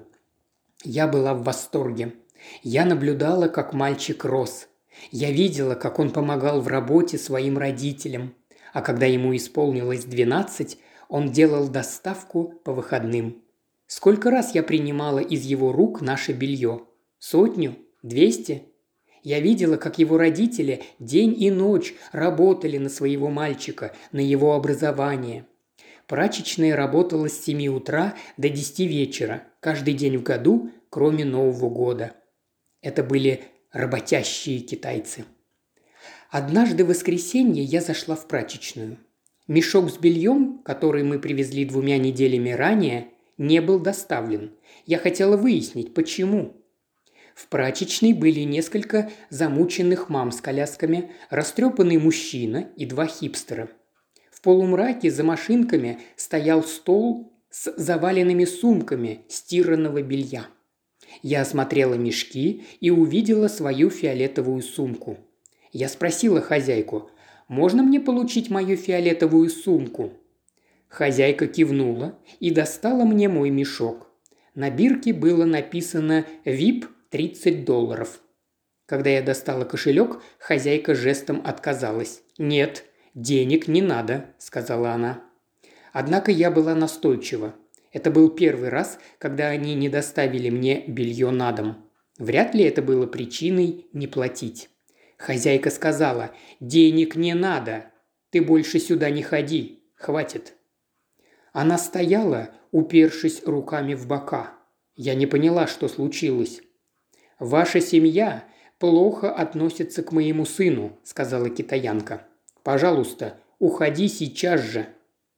Я 0.84 1.08
была 1.08 1.32
в 1.32 1.44
восторге. 1.44 2.12
Я 2.62 2.84
наблюдала, 2.84 3.48
как 3.48 3.72
мальчик 3.72 4.24
рос. 4.24 4.68
Я 5.10 5.30
видела, 5.30 5.74
как 5.74 5.98
он 5.98 6.10
помогал 6.10 6.60
в 6.60 6.68
работе 6.68 7.18
своим 7.18 7.58
родителям. 7.58 8.34
А 8.72 8.82
когда 8.82 9.06
ему 9.06 9.34
исполнилось 9.34 10.04
12, 10.04 10.78
он 11.08 11.30
делал 11.30 11.68
доставку 11.68 12.54
по 12.64 12.72
выходным. 12.72 13.42
Сколько 13.86 14.30
раз 14.30 14.54
я 14.54 14.62
принимала 14.62 15.20
из 15.20 15.44
его 15.44 15.72
рук 15.72 16.02
наше 16.02 16.32
белье? 16.32 16.82
Сотню? 17.18 17.76
Двести? 18.02 18.64
Я 19.22 19.40
видела, 19.40 19.76
как 19.76 19.98
его 19.98 20.18
родители 20.18 20.82
день 20.98 21.34
и 21.42 21.50
ночь 21.50 21.94
работали 22.12 22.78
на 22.78 22.88
своего 22.88 23.30
мальчика, 23.30 23.94
на 24.12 24.20
его 24.20 24.54
образование. 24.54 25.46
Прачечная 26.06 26.76
работала 26.76 27.28
с 27.28 27.40
7 27.44 27.66
утра 27.68 28.14
до 28.36 28.48
10 28.48 28.78
вечера, 28.80 29.42
каждый 29.60 29.94
день 29.94 30.16
в 30.16 30.22
году, 30.22 30.70
кроме 30.90 31.24
Нового 31.24 31.68
года. 31.68 32.14
Это 32.80 33.02
были 33.02 33.44
работящие 33.72 34.60
китайцы. 34.60 35.24
Однажды 36.30 36.84
в 36.84 36.88
воскресенье 36.88 37.62
я 37.64 37.80
зашла 37.80 38.14
в 38.14 38.28
прачечную. 38.28 38.98
Мешок 39.46 39.90
с 39.90 39.96
бельем, 39.96 40.60
который 40.64 41.02
мы 41.02 41.18
привезли 41.18 41.64
двумя 41.64 41.96
неделями 41.96 42.50
ранее, 42.50 43.08
не 43.38 43.60
был 43.60 43.78
доставлен. 43.80 44.52
Я 44.84 44.98
хотела 44.98 45.36
выяснить, 45.36 45.94
почему. 45.94 46.56
В 47.34 47.48
прачечной 47.48 48.12
были 48.12 48.40
несколько 48.40 49.10
замученных 49.30 50.08
мам 50.08 50.32
с 50.32 50.40
колясками, 50.40 51.12
растрепанный 51.30 51.96
мужчина 51.96 52.68
и 52.76 52.84
два 52.84 53.06
хипстера. 53.06 53.70
В 54.30 54.42
полумраке 54.42 55.10
за 55.10 55.24
машинками 55.24 56.00
стоял 56.16 56.62
стол 56.62 57.32
с 57.48 57.72
заваленными 57.76 58.44
сумками 58.44 59.24
стиранного 59.28 60.02
белья. 60.02 60.46
Я 61.22 61.42
осмотрела 61.42 61.94
мешки 61.94 62.64
и 62.80 62.90
увидела 62.90 63.48
свою 63.48 63.90
фиолетовую 63.90 64.62
сумку. 64.62 65.18
Я 65.72 65.88
спросила 65.88 66.40
хозяйку, 66.40 67.10
можно 67.48 67.82
мне 67.82 68.00
получить 68.00 68.50
мою 68.50 68.76
фиолетовую 68.76 69.48
сумку? 69.48 70.12
Хозяйка 70.88 71.46
кивнула 71.46 72.18
и 72.40 72.50
достала 72.50 73.04
мне 73.04 73.28
мой 73.28 73.50
мешок. 73.50 74.08
На 74.54 74.70
бирке 74.70 75.12
было 75.12 75.44
написано 75.44 76.24
«ВИП 76.44 76.86
30 77.10 77.64
долларов». 77.64 78.20
Когда 78.86 79.10
я 79.10 79.22
достала 79.22 79.64
кошелек, 79.64 80.20
хозяйка 80.38 80.94
жестом 80.94 81.42
отказалась. 81.44 82.22
«Нет, 82.38 82.84
денег 83.14 83.68
не 83.68 83.82
надо»,– 83.82 84.26
сказала 84.38 84.92
она. 84.92 85.22
Однако 85.92 86.30
я 86.30 86.50
была 86.50 86.74
настойчива. 86.74 87.54
Это 87.92 88.10
был 88.10 88.30
первый 88.30 88.68
раз, 88.68 88.98
когда 89.18 89.48
они 89.48 89.74
не 89.74 89.88
доставили 89.88 90.50
мне 90.50 90.84
белье 90.86 91.30
на 91.30 91.52
дом. 91.52 91.88
Вряд 92.18 92.54
ли 92.54 92.64
это 92.64 92.82
было 92.82 93.06
причиной 93.06 93.86
не 93.92 94.06
платить. 94.06 94.68
Хозяйка 95.16 95.70
сказала, 95.70 96.30
«Денег 96.60 97.16
не 97.16 97.34
надо. 97.34 97.92
Ты 98.30 98.42
больше 98.42 98.78
сюда 98.78 99.10
не 99.10 99.22
ходи. 99.22 99.84
Хватит». 99.94 100.54
Она 101.52 101.78
стояла, 101.78 102.50
упершись 102.70 103.42
руками 103.44 103.94
в 103.94 104.06
бока. 104.06 104.54
Я 104.94 105.14
не 105.14 105.26
поняла, 105.26 105.66
что 105.66 105.88
случилось. 105.88 106.60
«Ваша 107.38 107.80
семья 107.80 108.44
плохо 108.78 109.30
относится 109.30 110.02
к 110.02 110.12
моему 110.12 110.44
сыну»,– 110.44 110.98
сказала 111.04 111.50
китаянка. 111.50 112.26
«Пожалуйста, 112.62 113.40
уходи 113.58 114.08
сейчас 114.08 114.60
же». 114.60 114.86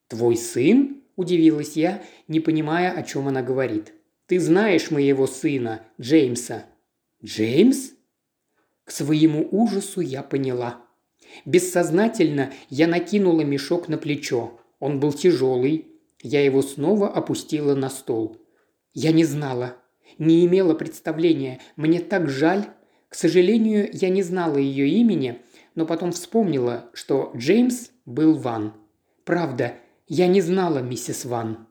«Твой 0.08 0.36
сын?»– 0.36 0.99
удивилась 1.20 1.76
я, 1.76 2.02
не 2.26 2.40
понимая, 2.40 2.90
о 2.90 3.02
чем 3.02 3.28
она 3.28 3.42
говорит. 3.42 3.92
«Ты 4.26 4.40
знаешь 4.40 4.90
моего 4.90 5.26
сына, 5.26 5.82
Джеймса». 6.00 6.64
«Джеймс?» 7.24 7.90
К 8.84 8.90
своему 8.90 9.46
ужасу 9.52 10.00
я 10.00 10.22
поняла. 10.22 10.84
Бессознательно 11.44 12.52
я 12.70 12.88
накинула 12.88 13.42
мешок 13.42 13.88
на 13.88 13.98
плечо. 13.98 14.58
Он 14.80 14.98
был 14.98 15.12
тяжелый, 15.12 15.86
я 16.22 16.44
его 16.44 16.62
снова 16.62 17.08
опустила 17.08 17.74
на 17.74 17.88
стол. 17.88 18.36
Я 18.92 19.12
не 19.12 19.24
знала, 19.24 19.76
не 20.18 20.44
имела 20.44 20.74
представления. 20.74 21.60
Мне 21.76 22.00
так 22.00 22.28
жаль. 22.28 22.64
К 23.08 23.14
сожалению, 23.14 23.88
я 23.92 24.08
не 24.08 24.22
знала 24.22 24.56
ее 24.56 24.88
имени, 24.88 25.40
но 25.74 25.86
потом 25.86 26.12
вспомнила, 26.12 26.90
что 26.92 27.32
Джеймс 27.36 27.90
был 28.06 28.34
Ван. 28.34 28.74
Правда, 29.24 29.74
я 30.10 30.26
не 30.26 30.40
знала 30.40 30.80
миссис 30.80 31.24
Ван. 31.24 31.68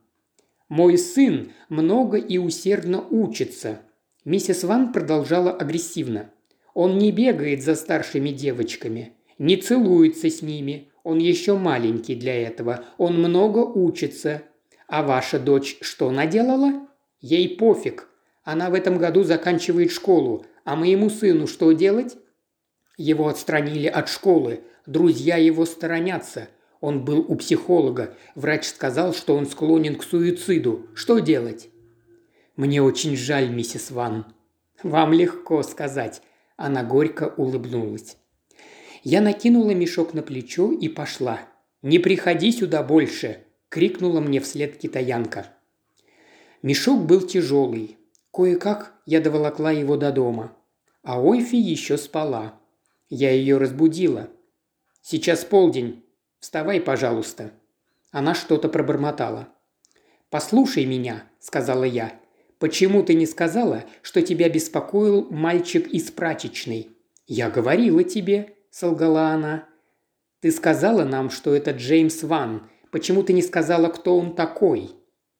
Мой 0.70 0.98
сын 0.98 1.52
много 1.68 2.16
и 2.16 2.38
усердно 2.38 3.06
учится. 3.06 3.82
Миссис 4.24 4.64
Ван 4.64 4.94
продолжала 4.94 5.52
агрессивно. 5.52 6.32
Он 6.74 6.98
не 6.98 7.12
бегает 7.12 7.62
за 7.62 7.76
старшими 7.76 8.30
девочками, 8.30 9.12
не 9.40 9.58
целуется 9.58 10.30
с 10.30 10.42
ними, 10.42 10.90
он 11.04 11.18
еще 11.18 11.58
маленький 11.58 12.16
для 12.16 12.34
этого. 12.34 12.86
Он 12.98 13.20
много 13.20 13.60
учится. 13.60 14.44
А 14.88 15.04
ваша 15.04 15.38
дочь 15.38 15.78
что 15.82 16.10
наделала? 16.10 16.88
Ей 17.20 17.58
пофиг. 17.58 18.08
Она 18.46 18.70
в 18.70 18.74
этом 18.74 19.00
году 19.00 19.24
заканчивает 19.24 19.92
школу. 19.92 20.46
А 20.64 20.78
моему 20.78 21.10
сыну 21.10 21.46
что 21.46 21.74
делать? 21.74 22.16
Его 22.96 23.28
отстранили 23.28 23.88
от 23.88 24.08
школы. 24.08 24.62
Друзья 24.86 25.36
его 25.36 25.66
сторонятся. 25.66 26.48
Он 26.82 27.04
был 27.04 27.26
у 27.28 27.36
психолога. 27.36 28.16
Врач 28.36 28.66
сказал, 28.66 29.14
что 29.14 29.36
он 29.36 29.46
склонен 29.46 29.96
к 29.96 30.04
суициду. 30.04 30.88
Что 30.94 31.20
делать? 31.20 31.70
Мне 32.56 32.82
очень 32.82 33.16
жаль, 33.16 33.50
миссис 33.50 33.92
Ван. 33.92 34.26
Вам 34.84 35.14
легко 35.14 35.62
сказать. 35.64 36.22
Она 36.56 36.84
горько 36.84 37.34
улыбнулась. 37.38 38.18
Я 39.04 39.22
накинула 39.22 39.72
мешок 39.72 40.14
на 40.14 40.22
плечо 40.22 40.72
и 40.72 40.90
пошла. 40.90 41.40
«Не 41.82 42.00
приходи 42.00 42.52
сюда 42.52 42.84
больше!»– 42.84 43.46
крикнула 43.70 44.20
мне 44.20 44.42
вслед 44.42 44.78
китаянка. 44.78 45.48
Мешок 46.62 47.06
был 47.06 47.22
тяжелый. 47.22 47.98
Кое-как 48.34 48.94
я 49.06 49.22
доволокла 49.22 49.72
его 49.72 49.96
до 49.96 50.12
дома. 50.12 50.52
А 51.02 51.22
Ойфи 51.22 51.56
еще 51.56 51.98
спала. 51.98 52.60
Я 53.08 53.32
ее 53.32 53.58
разбудила. 53.58 54.30
«Сейчас 55.02 55.46
полдень. 55.46 56.04
Вставай, 56.40 56.80
пожалуйста». 56.82 57.52
Она 58.12 58.34
что-то 58.34 58.70
пробормотала. 58.70 59.50
«Послушай 60.30 60.86
меня»,– 60.86 61.24
сказала 61.40 61.84
я. 61.84 62.14
«Почему 62.60 63.04
ты 63.04 63.14
не 63.14 63.26
сказала, 63.26 63.86
что 64.02 64.22
тебя 64.22 64.50
беспокоил 64.50 65.28
мальчик 65.30 65.88
из 65.88 66.12
прачечной?» 66.12 66.90
«Я 67.28 67.50
говорила 67.50 68.04
тебе»,– 68.04 68.56
солгала 68.72 69.30
она. 69.30 69.66
«Ты 70.42 70.52
сказала 70.52 71.04
нам, 71.04 71.30
что 71.30 71.54
это 71.54 71.72
Джеймс 71.72 72.24
Ван. 72.24 72.70
Почему 72.92 73.24
ты 73.24 73.34
не 73.34 73.42
сказала, 73.42 73.90
кто 73.90 74.18
он 74.18 74.36
такой?» 74.36 74.92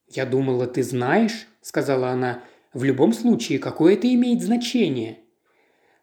«Я 0.08 0.26
думала, 0.26 0.68
ты 0.68 0.84
знаешь»,– 0.84 1.48
сказала 1.62 2.10
она. 2.10 2.44
«В 2.74 2.84
любом 2.84 3.14
случае, 3.14 3.60
какое 3.60 3.94
это 3.94 4.12
имеет 4.14 4.42
значение?» 4.42 5.20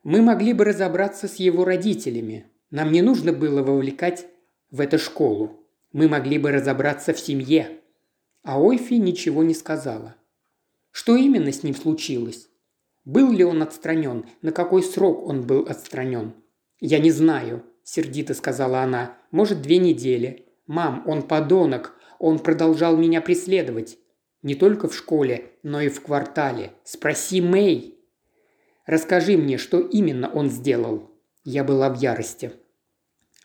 «Мы 0.03 0.23
могли 0.23 0.53
бы 0.53 0.65
разобраться 0.65 1.29
с 1.29 1.37
его 1.37 1.65
родителями. 1.65 2.47
Нам 2.71 2.93
не 2.93 3.03
нужно 3.03 3.33
было 3.33 3.63
вовлекать 3.63 4.27
в 4.71 4.81
эту 4.81 4.99
школу. 4.99 5.67
Мы 5.93 6.09
могли 6.09 6.39
бы 6.39 6.53
разобраться 6.53 7.13
в 7.13 7.21
семье». 7.21 7.81
А 8.43 8.61
Ойфи 8.61 8.95
ничего 8.95 9.43
не 9.43 9.55
сказала. 9.55 10.15
Что 10.93 11.17
именно 11.17 11.51
с 11.51 11.65
ним 11.65 11.75
случилось? 11.75 12.49
Был 13.05 13.33
ли 13.33 13.43
он 13.45 13.61
отстранен? 13.61 14.25
На 14.41 14.53
какой 14.53 14.83
срок 14.83 15.27
он 15.27 15.43
был 15.47 15.67
отстранен? 15.69 16.35
«Я 16.81 16.99
не 16.99 17.11
знаю»,– 17.11 17.65
сердито 17.83 18.35
сказала 18.35 18.81
она. 18.81 19.19
«Может, 19.31 19.63
две 19.63 19.79
недели. 19.79 20.47
Мам, 20.67 21.03
он 21.07 21.23
подонок. 21.23 21.97
Он 22.19 22.39
продолжал 22.39 22.97
меня 22.97 23.21
преследовать. 23.21 23.99
Не 24.43 24.55
только 24.55 24.89
в 24.89 24.95
школе, 24.95 25.53
но 25.63 25.81
и 25.81 25.89
в 25.89 26.01
квартале. 26.01 26.73
Спроси 26.85 27.41
Мэй. 27.41 27.99
Расскажи 28.87 29.37
мне, 29.37 29.59
что 29.59 29.81
именно 29.81 30.31
он 30.33 30.51
сделал. 30.51 31.11
Я 31.45 31.65
была 31.65 31.91
в 31.91 31.99
ярости. 32.01 32.53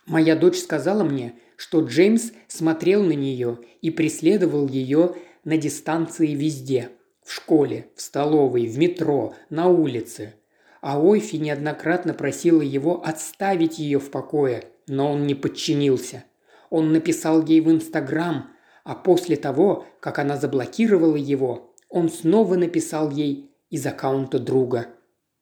Моя 0.06 0.36
дочь 0.36 0.58
сказала 0.58 1.04
мне, 1.04 1.36
что 1.56 1.82
Джеймс 1.82 2.32
смотрел 2.48 3.04
на 3.04 3.14
нее 3.14 3.60
и 3.82 3.92
преследовал 3.92 4.68
ее 4.68 5.16
на 5.44 5.58
дистанции 5.58 6.34
везде. 6.34 6.90
В 7.24 7.32
школе, 7.32 7.88
в 7.96 8.02
столовой, 8.02 8.66
в 8.66 8.78
метро, 8.78 9.36
на 9.50 9.68
улице. 9.68 10.34
А 10.82 11.00
Ойфи 11.00 11.36
неоднократно 11.36 12.14
просила 12.14 12.62
его 12.62 13.06
отставить 13.06 13.78
ее 13.78 14.00
в 14.00 14.10
покое, 14.10 14.64
но 14.88 15.12
он 15.12 15.28
не 15.28 15.36
подчинился. 15.36 16.24
Он 16.72 16.92
написал 16.92 17.46
ей 17.46 17.62
в 17.62 17.70
Инстаграм, 17.70 18.50
а 18.84 18.96
после 18.96 19.36
того, 19.36 19.86
как 20.00 20.18
она 20.18 20.38
заблокировала 20.38 21.16
его, 21.16 21.76
он 21.90 22.10
снова 22.10 22.56
написал 22.56 23.12
ей 23.12 23.52
из 23.70 23.86
аккаунта 23.86 24.40
друга. 24.40 24.88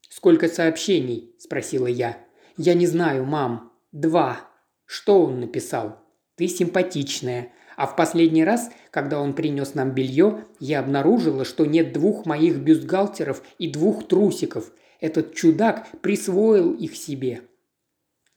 «Сколько 0.10 0.50
сообщений?»– 0.50 1.34
спросила 1.38 1.88
я. 1.88 2.18
«Я 2.58 2.74
не 2.74 2.88
знаю, 2.88 3.24
мам. 3.26 3.72
Два. 3.92 4.49
Что 4.90 5.22
он 5.22 5.40
написал? 5.40 6.00
Ты 6.36 6.48
симпатичная. 6.48 7.54
А 7.78 7.86
в 7.86 7.96
последний 7.96 8.44
раз, 8.44 8.72
когда 8.90 9.22
он 9.22 9.36
принес 9.36 9.76
нам 9.76 9.92
белье, 9.92 10.46
я 10.60 10.80
обнаружила, 10.80 11.46
что 11.46 11.68
нет 11.68 11.94
двух 11.94 12.26
моих 12.26 12.58
бюстгальтеров 12.58 13.44
и 13.60 13.68
двух 13.68 14.08
трусиков. 14.08 14.72
Этот 15.00 15.36
чудак 15.36 15.86
присвоил 16.02 16.74
их 16.74 16.96
себе. 16.96 17.42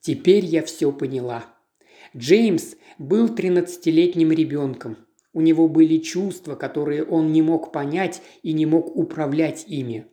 Теперь 0.01 0.45
я 0.45 0.63
все 0.63 0.93
поняла. 0.93 1.47
Джеймс 2.15 2.75
был 2.99 3.29
13-летним 3.29 4.31
ребенком. 4.31 4.99
У 5.33 5.41
него 5.41 5.69
были 5.69 5.97
чувства, 5.97 6.55
которые 6.55 7.03
он 7.03 7.33
не 7.33 7.41
мог 7.41 7.73
понять 7.73 8.21
и 8.43 8.53
не 8.53 8.67
мог 8.67 8.95
управлять 8.95 9.65
ими. 9.69 10.07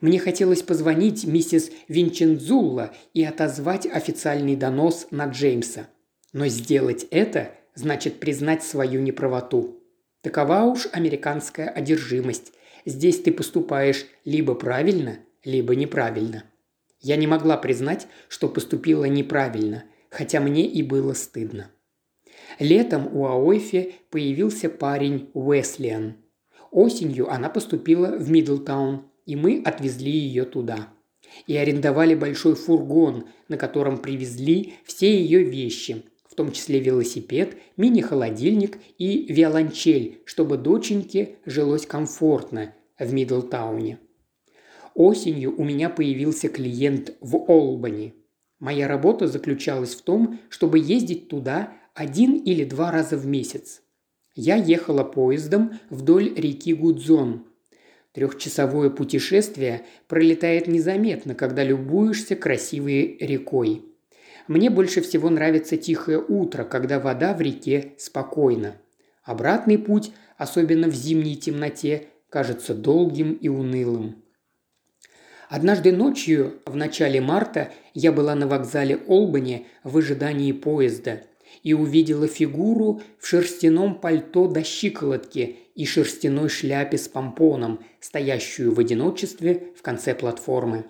Мне 0.00 0.18
хотелось 0.18 0.62
позвонить 0.62 1.24
миссис 1.24 1.70
Винчензулла 1.88 2.94
и 3.14 3.24
отозвать 3.24 3.86
официальный 3.86 4.56
донос 4.56 5.08
на 5.10 5.26
Джеймса. 5.26 5.88
Но 6.32 6.46
сделать 6.46 7.06
это 7.10 7.52
значит 7.74 8.20
признать 8.20 8.62
свою 8.62 9.00
неправоту. 9.00 9.82
Такова 10.22 10.64
уж 10.64 10.88
американская 10.92 11.68
одержимость. 11.68 12.52
Здесь 12.84 13.20
ты 13.20 13.32
поступаешь 13.32 14.06
либо 14.24 14.54
правильно, 14.54 15.18
либо 15.44 15.74
неправильно. 15.74 16.44
Я 17.00 17.16
не 17.16 17.26
могла 17.26 17.56
признать, 17.56 18.06
что 18.28 18.48
поступила 18.48 19.04
неправильно– 19.04 19.84
хотя 20.10 20.40
мне 20.40 20.66
и 20.66 20.82
было 20.82 21.12
стыдно. 21.12 21.70
Летом 22.58 23.08
у 23.14 23.26
Аойфи 23.26 23.94
появился 24.10 24.68
парень 24.68 25.30
Уэслиан. 25.34 26.16
Осенью 26.70 27.30
она 27.30 27.48
поступила 27.48 28.16
в 28.16 28.30
Мидлтаун, 28.30 29.10
и 29.28 29.36
мы 29.36 29.62
отвезли 29.62 30.10
ее 30.10 30.44
туда. 30.46 30.88
И 31.46 31.54
арендовали 31.54 32.14
большой 32.14 32.54
фургон, 32.54 33.26
на 33.48 33.58
котором 33.58 33.98
привезли 33.98 34.72
все 34.84 35.20
ее 35.20 35.44
вещи, 35.44 36.02
в 36.26 36.34
том 36.34 36.50
числе 36.50 36.80
велосипед, 36.80 37.58
мини-холодильник 37.76 38.78
и 38.96 39.30
виолончель, 39.30 40.22
чтобы 40.24 40.56
доченьке 40.56 41.36
жилось 41.44 41.84
комфортно 41.84 42.74
в 42.98 43.12
Мидлтауне. 43.12 43.98
Осенью 44.94 45.54
у 45.60 45.62
меня 45.62 45.90
появился 45.90 46.48
клиент 46.48 47.14
в 47.20 47.36
Олбани. 47.36 48.14
Моя 48.58 48.88
работа 48.88 49.28
заключалась 49.28 49.94
в 49.94 50.00
том, 50.00 50.40
чтобы 50.48 50.78
ездить 50.78 51.28
туда 51.28 51.74
один 51.92 52.32
или 52.36 52.64
два 52.64 52.90
раза 52.90 53.18
в 53.18 53.26
месяц. 53.26 53.82
Я 54.34 54.56
ехала 54.56 55.04
поездом 55.04 55.78
вдоль 55.90 56.32
реки 56.34 56.72
Гудзон. 56.72 57.44
Трехчасовое 58.18 58.90
путешествие 58.90 59.82
пролетает 60.08 60.66
незаметно, 60.66 61.36
когда 61.36 61.62
любуешься 61.62 62.34
красивой 62.34 63.16
рекой. 63.20 63.84
Мне 64.48 64.70
больше 64.70 65.02
всего 65.02 65.30
нравится 65.30 65.76
тихое 65.76 66.18
утро, 66.18 66.64
когда 66.64 66.98
вода 66.98 67.32
в 67.32 67.40
реке 67.40 67.92
спокойна. 67.96 68.74
Обратный 69.22 69.78
путь, 69.78 70.10
особенно 70.36 70.88
в 70.88 70.96
зимней 70.96 71.36
темноте, 71.36 72.08
кажется 72.28 72.74
долгим 72.74 73.34
и 73.34 73.46
унылым. 73.46 74.24
Однажды 75.48 75.92
ночью, 75.92 76.54
в 76.66 76.74
начале 76.74 77.20
марта, 77.20 77.70
я 77.94 78.10
была 78.10 78.34
на 78.34 78.48
вокзале 78.48 78.96
Олбани 79.06 79.68
в 79.84 79.96
ожидании 79.96 80.50
поезда 80.50 81.20
и 81.62 81.74
увидела 81.74 82.26
фигуру 82.26 83.02
в 83.18 83.26
шерстяном 83.26 83.94
пальто 84.00 84.48
до 84.48 84.62
щиколотки 84.62 85.56
и 85.74 85.84
шерстяной 85.84 86.48
шляпе 86.48 86.98
с 86.98 87.08
помпоном, 87.08 87.84
стоящую 88.00 88.74
в 88.74 88.80
одиночестве 88.80 89.72
в 89.76 89.82
конце 89.82 90.14
платформы. 90.14 90.86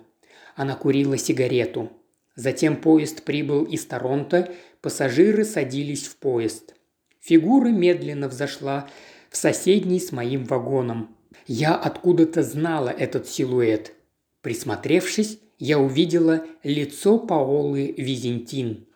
Она 0.55 0.75
курила 0.75 1.17
сигарету. 1.17 1.91
Затем 2.35 2.77
поезд 2.77 3.23
прибыл 3.23 3.63
из 3.63 3.85
Торонто, 3.85 4.53
пассажиры 4.81 5.43
садились 5.43 6.07
в 6.07 6.17
поезд. 6.17 6.75
Фигура 7.19 7.69
медленно 7.69 8.27
взошла 8.27 8.89
в 9.29 9.37
соседний 9.37 9.99
с 9.99 10.11
моим 10.11 10.45
вагоном. 10.45 11.15
Я 11.47 11.75
откуда-то 11.75 12.43
знала 12.43 12.89
этот 12.89 13.27
силуэт– 13.27 13.93
Присмотревшись, 14.41 15.39
я 15.57 15.79
увидела 15.79 16.45
лицо 16.63 17.19
Паолы 17.19 17.93
Визентин. 17.97 18.87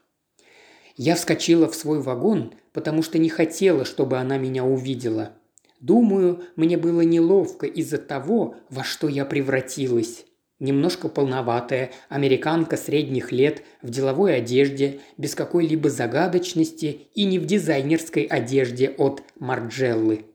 Я 0.96 1.16
вскочила 1.16 1.68
в 1.68 1.76
свой 1.76 2.00
вагон, 2.00 2.54
потому 2.72 3.02
что 3.02 3.18
не 3.18 3.30
хотела, 3.30 3.86
чтобы 3.86 4.18
она 4.18 4.38
меня 4.38 4.64
увидела. 4.64 5.34
Думаю, 5.80 6.44
мне 6.56 6.78
было 6.78 7.02
неловко 7.02 7.66
из-за 7.66 7.98
того, 7.98 8.56
во 8.70 8.84
что 8.84 9.10
я 9.10 9.26
превратилась. 9.26 10.26
Немножко 10.60 11.10
полноватая, 11.10 11.92
американка 12.08 12.78
средних 12.78 13.34
лет, 13.34 13.64
в 13.82 13.90
деловой 13.90 14.38
одежде, 14.38 15.02
без 15.18 15.36
какой-либо 15.36 15.90
загадочности 15.90 17.08
и 17.16 17.26
не 17.26 17.38
в 17.38 17.46
дизайнерской 17.46 18.24
одежде 18.24 18.90
от 18.92 19.24
Марджеллы. 19.40 20.26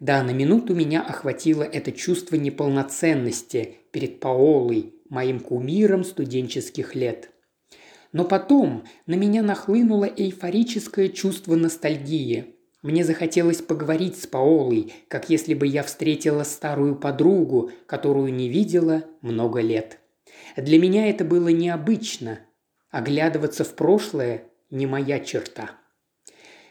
Да, 0.00 0.22
на 0.22 0.30
минуту 0.30 0.74
меня 0.74 1.02
охватило 1.02 1.62
это 1.62 1.92
чувство 1.92 2.36
неполноценности 2.36 3.76
перед 3.90 4.20
Паолой, 4.20 4.94
моим 5.10 5.40
кумиром 5.40 6.04
студенческих 6.04 6.94
лет. 6.94 7.30
Но 8.14 8.24
потом 8.24 8.84
на 9.06 9.14
меня 9.14 9.42
нахлынуло 9.42 10.04
эйфорическое 10.04 11.08
чувство 11.08 11.56
ностальгии. 11.56 12.54
Мне 12.80 13.02
захотелось 13.02 13.60
поговорить 13.60 14.16
с 14.16 14.28
Паолой, 14.28 14.94
как 15.08 15.30
если 15.30 15.52
бы 15.52 15.66
я 15.66 15.82
встретила 15.82 16.44
старую 16.44 16.94
подругу, 16.94 17.72
которую 17.86 18.32
не 18.32 18.48
видела 18.48 19.02
много 19.20 19.60
лет. 19.60 19.98
Для 20.56 20.78
меня 20.78 21.10
это 21.10 21.24
было 21.24 21.48
необычно. 21.48 22.38
Оглядываться 22.92 23.64
в 23.64 23.74
прошлое– 23.74 24.44
не 24.70 24.86
моя 24.86 25.18
черта. 25.18 25.72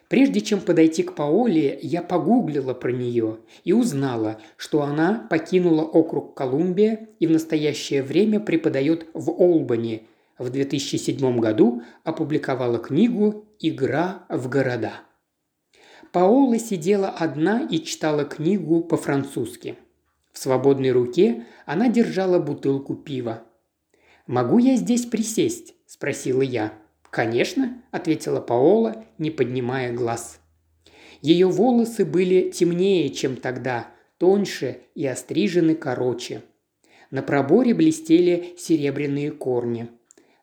Прежде 0.07 0.39
чем 0.39 0.61
подойти 0.61 1.03
к 1.03 1.13
Паоле, 1.13 1.77
я 1.81 2.01
погуглила 2.01 2.73
про 2.73 2.93
нее 2.93 3.39
и 3.65 3.73
узнала, 3.73 4.39
что 4.55 4.83
она 4.83 5.27
покинула 5.29 5.81
округ 5.81 6.35
Колумбия 6.35 7.09
и 7.19 7.27
в 7.27 7.31
настоящее 7.31 8.01
время 8.01 8.39
преподает 8.39 9.07
в 9.13 9.29
Олбани. 9.29 10.07
В 10.37 10.49
2007 10.49 11.39
году 11.39 11.83
опубликовала 12.03 12.79
книгу 12.79 13.45
«Игра 13.59 14.25
в 14.29 14.49
города». 14.49 14.93
Паола 16.11 16.57
сидела 16.57 17.09
одна 17.09 17.61
и 17.61 17.79
читала 17.79 18.23
книгу 18.25 18.83
по-французски. 18.83 19.77
В 20.31 20.39
свободной 20.39 20.91
руке 20.91 21.45
она 21.65 21.87
держала 21.87 22.39
бутылку 22.39 22.95
пива. 22.95 23.43
«Могу 24.25 24.57
я 24.57 24.75
здесь 24.75 25.05
присесть?»– 25.05 25.75
спросила 25.85 26.41
я. 26.41 26.73
«Конечно»,– 27.09 27.83
ответила 27.91 28.41
Паола, 28.41 29.05
не 29.19 29.29
поднимая 29.29 29.93
глаз. 29.93 30.39
Ее 31.21 31.47
волосы 31.47 32.05
были 32.05 32.49
темнее, 32.49 33.09
чем 33.09 33.35
тогда, 33.35 33.87
тоньше 34.17 34.81
и 34.95 35.05
острижены 35.05 35.75
короче. 35.75 36.41
На 37.11 37.21
проборе 37.21 37.75
блестели 37.75 38.55
серебряные 38.57 39.31
корни. 39.31 39.89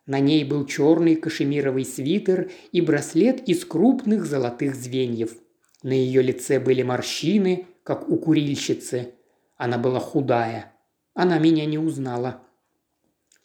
На 0.07 0.21
ней 0.21 0.45
был 0.45 0.67
черный 0.67 1.17
кашемировый 1.17 1.85
свитер 1.85 2.51
и 2.73 2.81
браслет 2.81 3.49
из 3.49 3.65
крупных 3.65 4.27
золотых 4.27 4.75
звеньев– 4.75 5.37
на 5.83 5.93
ее 5.93 6.23
лице 6.23 6.61
были 6.61 6.83
морщины, 6.83 7.67
как 7.85 8.09
у 8.09 8.19
курильщицы. 8.19 9.15
Она 9.57 9.79
была 9.79 9.99
худая. 9.99 10.73
Она 11.15 11.39
меня 11.39 11.65
не 11.65 11.79
узнала. 11.79 12.43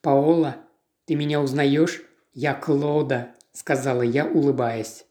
«Паола, 0.02 0.58
ты 1.06 1.15
меня 1.15 1.41
узнаешь? 1.41 2.04
Я 2.34 2.54
Клода»,– 2.54 3.34
сказала 3.54 4.02
я, 4.02 4.26
улыбаясь. 4.26 5.06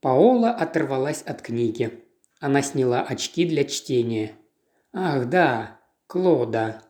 Паола 0.00 0.50
оторвалась 0.50 1.22
от 1.22 1.42
книги. 1.42 2.04
Она 2.40 2.62
сняла 2.62 3.02
очки 3.02 3.44
для 3.44 3.64
чтения. 3.64 4.32
«Ах, 4.92 5.28
да, 5.28 5.80
Клода. 6.06 6.82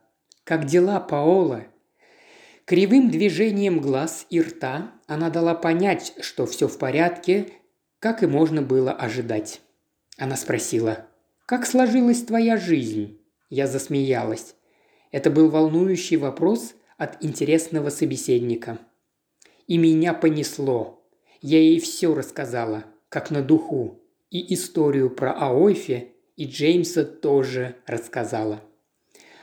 Как 0.45 0.67
дела, 0.67 1.01
Паола?» 1.01 1.64
Кривым 2.69 3.11
движением 3.11 3.81
глаз 3.81 4.27
и 4.29 4.43
рта 4.43 4.93
она 5.07 5.31
дала 5.31 5.55
понять, 5.55 6.13
что 6.21 6.45
все 6.45 6.69
в 6.69 6.77
порядке 6.77 7.49
как 7.99 8.23
и 8.23 8.27
можно 8.27 8.61
было 8.61 8.93
ожидать. 8.93 9.63
Она 10.19 10.37
спросила, 10.37 11.07
«Как 11.47 11.65
сложилась 11.65 12.23
твоя 12.25 12.59
жизнь?» 12.59 13.23
Я 13.49 13.67
засмеялась. 13.67 14.55
Это 15.13 15.31
был 15.31 15.49
волнующий 15.49 16.19
вопрос 16.19 16.75
от 16.99 17.25
интересного 17.25 17.89
собеседника. 17.89 18.79
И 19.67 19.79
меня 19.79 20.13
понесло. 20.13 21.03
Я 21.41 21.61
ей 21.61 21.81
все 21.81 22.15
рассказала, 22.15 22.85
как 23.09 23.31
на 23.31 23.41
духу. 23.41 24.03
И 24.29 24.53
историю 24.53 25.09
про 25.09 25.33
Аойфе, 25.33 26.09
и 26.37 26.45
Джеймса 26.45 27.07
тоже 27.07 27.77
рассказала. 27.87 28.63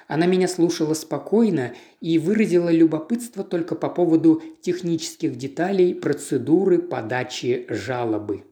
Она 0.08 0.28
меня 0.28 0.48
слушала 0.48 0.94
спокойно 0.94 1.74
и 2.00 2.20
выразила 2.20 2.70
любопытство 2.70 3.44
только 3.44 3.76
по 3.76 3.90
поводу 3.90 4.42
технических 4.62 5.36
деталей 5.36 5.96
процедуры 5.96 6.80
подачи 6.80 7.66
жалобы. 7.70 8.44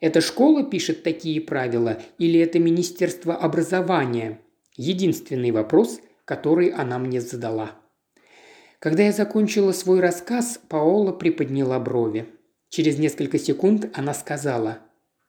Эта 0.00 0.20
школа 0.20 0.64
пишет 0.64 1.02
такие 1.02 1.40
правила 1.40 2.00
или 2.18 2.40
это 2.40 2.58
Министерство 2.58 3.34
образования? 3.36 4.40
Единственный 4.76 5.50
вопрос, 5.50 6.00
который 6.24 6.68
она 6.68 6.98
мне 6.98 7.20
задала. 7.20 7.72
Когда 8.78 9.02
я 9.02 9.12
закончила 9.12 9.72
свой 9.72 10.00
рассказ, 10.00 10.58
Паола 10.68 11.12
приподняла 11.12 11.78
брови. 11.78 12.26
Через 12.70 12.98
несколько 12.98 13.38
секунд 13.38 13.90
она 13.94 14.14
сказала 14.14 14.78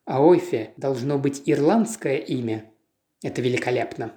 «Аойфе 0.06 0.74
должно 0.78 1.18
быть 1.18 1.42
ирландское 1.46 2.18
имя». 2.18 2.72
Это 3.22 3.42
великолепно. 3.42 4.14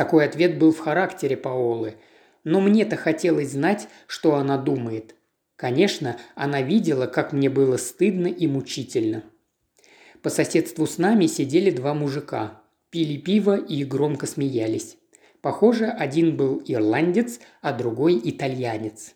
Такой 0.00 0.24
ответ 0.24 0.58
был 0.58 0.72
в 0.72 0.78
характере 0.78 1.36
Паолы, 1.36 1.96
но 2.42 2.62
мне-то 2.62 2.96
хотелось 2.96 3.50
знать, 3.50 3.86
что 4.06 4.36
она 4.36 4.56
думает. 4.56 5.14
Конечно, 5.56 6.16
она 6.34 6.62
видела, 6.62 7.06
как 7.06 7.34
мне 7.34 7.50
было 7.50 7.76
стыдно 7.76 8.28
и 8.28 8.46
мучительно. 8.46 9.24
По 10.22 10.30
соседству 10.30 10.86
с 10.86 10.96
нами 10.96 11.26
сидели 11.26 11.70
два 11.70 11.92
мужика, 11.92 12.62
пили 12.88 13.18
пиво 13.18 13.58
и 13.58 13.84
громко 13.84 14.24
смеялись. 14.24 14.96
Похоже, 15.42 15.84
один 15.84 16.34
был 16.34 16.62
ирландец, 16.64 17.38
а 17.60 17.74
другой 17.74 18.18
итальянец. 18.24 19.12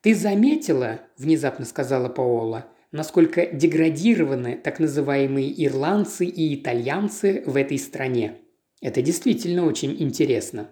«Ты 0.00 0.14
заметила,– 0.14 1.00
внезапно 1.18 1.66
сказала 1.66 2.08
Паола,– 2.08 2.64
насколько 2.90 3.44
деградированы 3.44 4.56
так 4.56 4.80
называемые 4.80 5.62
ирландцы 5.62 6.24
и 6.24 6.54
итальянцы 6.54 7.42
в 7.44 7.54
этой 7.54 7.78
стране? 7.78 8.38
Это 8.80 9.02
действительно 9.02 9.66
очень 9.66 9.96
интересно. 10.00 10.70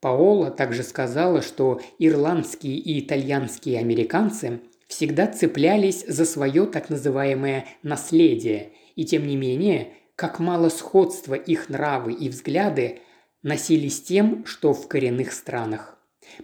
Паола 0.00 0.50
также 0.50 0.82
сказала, 0.82 1.42
что 1.42 1.80
ирландские 1.98 2.76
и 2.76 2.98
итальянские 2.98 3.78
американцы 3.78 4.60
всегда 4.88 5.28
цеплялись 5.28 6.04
за 6.06 6.24
свое 6.24 6.66
так 6.66 6.90
называемое 6.90 7.66
наследие, 7.84 8.72
и 8.96 9.04
тем 9.04 9.26
не 9.26 9.36
менее, 9.36 9.94
как 10.16 10.40
мало 10.40 10.68
сходства 10.68 11.34
их 11.34 11.68
нравы 11.68 12.12
и 12.12 12.28
взгляды 12.28 13.00
носились 13.42 13.98
с 13.98 14.02
тем, 14.02 14.44
что 14.44 14.72
в 14.72 14.88
коренных 14.88 15.32
странах. 15.32 15.96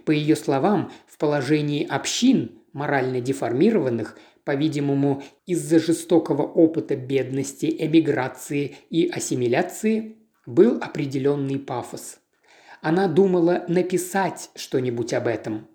По 0.05 0.11
ее 0.11 0.35
словам, 0.35 0.91
в 1.07 1.17
положении 1.17 1.85
общин, 1.85 2.59
морально 2.71 3.21
деформированных, 3.21 4.17
по-видимому, 4.45 5.21
из-за 5.45 5.79
жестокого 5.79 6.43
опыта 6.43 6.95
бедности, 6.95 7.65
эмиграции 7.77 8.77
и 8.89 9.07
ассимиляции, 9.07 10.18
был 10.49 10.79
определенный 10.81 11.59
пафос. 11.59 12.19
Она 12.81 13.07
думала 13.07 13.65
написать 13.67 14.49
что-нибудь 14.55 15.13
об 15.13 15.27
этом. 15.27 15.67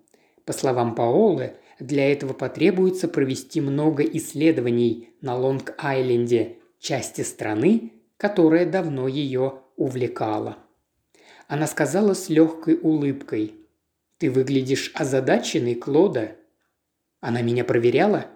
По 0.43 0.53
словам 0.53 0.95
Паолы, 0.95 1.53
для 1.79 2.11
этого 2.11 2.33
потребуется 2.33 3.07
провести 3.07 3.61
много 3.61 4.03
исследований 4.03 5.09
на 5.21 5.35
Лонг-Айленде, 5.35 6.57
части 6.79 7.21
страны, 7.21 7.93
которая 8.17 8.65
давно 8.65 9.07
ее 9.07 9.61
увлекала. 9.75 10.57
Она 11.47 11.67
сказала 11.67 12.13
с 12.13 12.29
легкой 12.29 12.79
улыбкой. 12.81 13.55
«Ты 14.17 14.31
выглядишь 14.31 14.91
озадаченной, 14.93 15.75
Клода». 15.75 16.35
Она 17.21 17.41
меня 17.41 17.63
проверяла? 17.63 18.27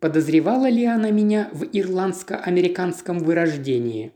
Подозревала 0.00 0.68
ли 0.68 0.84
она 0.84 1.10
меня 1.10 1.50
в 1.52 1.64
ирландско-американском 1.64 3.18
вырождении? 3.18 4.12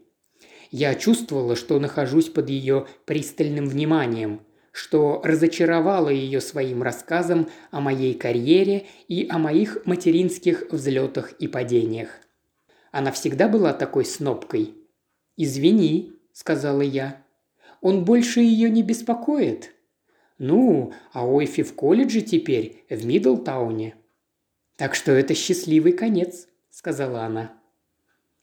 Я 0.72 0.94
чувствовала, 0.94 1.54
что 1.54 1.78
нахожусь 1.78 2.30
под 2.30 2.48
ее 2.48 2.86
пристальным 3.04 3.66
вниманием, 3.66 4.40
что 4.72 5.20
разочаровала 5.22 6.08
ее 6.08 6.40
своим 6.40 6.82
рассказом 6.82 7.50
о 7.70 7.80
моей 7.80 8.14
карьере 8.14 8.86
и 9.06 9.28
о 9.28 9.36
моих 9.36 9.84
материнских 9.84 10.64
взлетах 10.70 11.32
и 11.32 11.46
падениях. 11.46 12.08
Она 12.90 13.12
всегда 13.12 13.48
была 13.48 13.74
такой 13.74 14.06
снопкой. 14.06 14.74
«Извини»,– 15.36 16.14
сказала 16.32 16.80
я. 16.80 17.22
«Он 17.82 18.06
больше 18.06 18.40
ее 18.40 18.70
не 18.70 18.82
беспокоит?» 18.82 19.74
«Ну, 20.38 20.94
а 21.12 21.26
Ойфи 21.28 21.62
в 21.62 21.74
колледже 21.74 22.22
теперь, 22.22 22.84
в 22.88 23.04
Мидлтауне». 23.04 23.94
«Так 24.76 24.94
что 24.94 25.12
это 25.12 25.34
счастливый 25.34 25.92
конец»,– 25.92 26.48
сказала 26.70 27.24
она. 27.24 27.52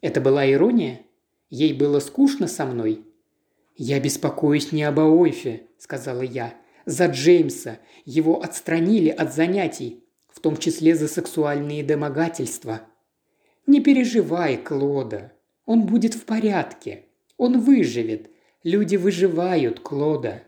Это 0.01 0.21
была 0.21 0.49
ирония? 0.49 1.01
Ей 1.49 1.73
было 1.73 1.99
скучно 1.99 2.47
со 2.47 2.65
мной?» 2.65 3.05
«Я 3.75 3.99
беспокоюсь 3.99 4.71
не 4.71 4.83
об 4.83 4.99
Аойфе»,– 4.99 5.63
сказала 5.77 6.21
я. 6.21 6.53
«За 6.85 7.05
Джеймса. 7.05 7.79
Его 8.03 8.41
отстранили 8.41 9.09
от 9.09 9.33
занятий, 9.33 10.03
в 10.27 10.41
том 10.41 10.57
числе 10.57 10.95
за 10.95 11.07
сексуальные 11.07 11.83
домогательства». 11.83 12.81
«Не 13.67 13.79
переживай, 13.81 14.57
Клода. 14.57 15.31
Он 15.65 15.85
будет 15.85 16.13
в 16.13 16.25
порядке. 16.25 17.05
Он 17.37 17.61
выживет. 17.61 18.29
Люди 18.63 18.95
выживают, 18.95 19.79
Клода». 19.79 20.43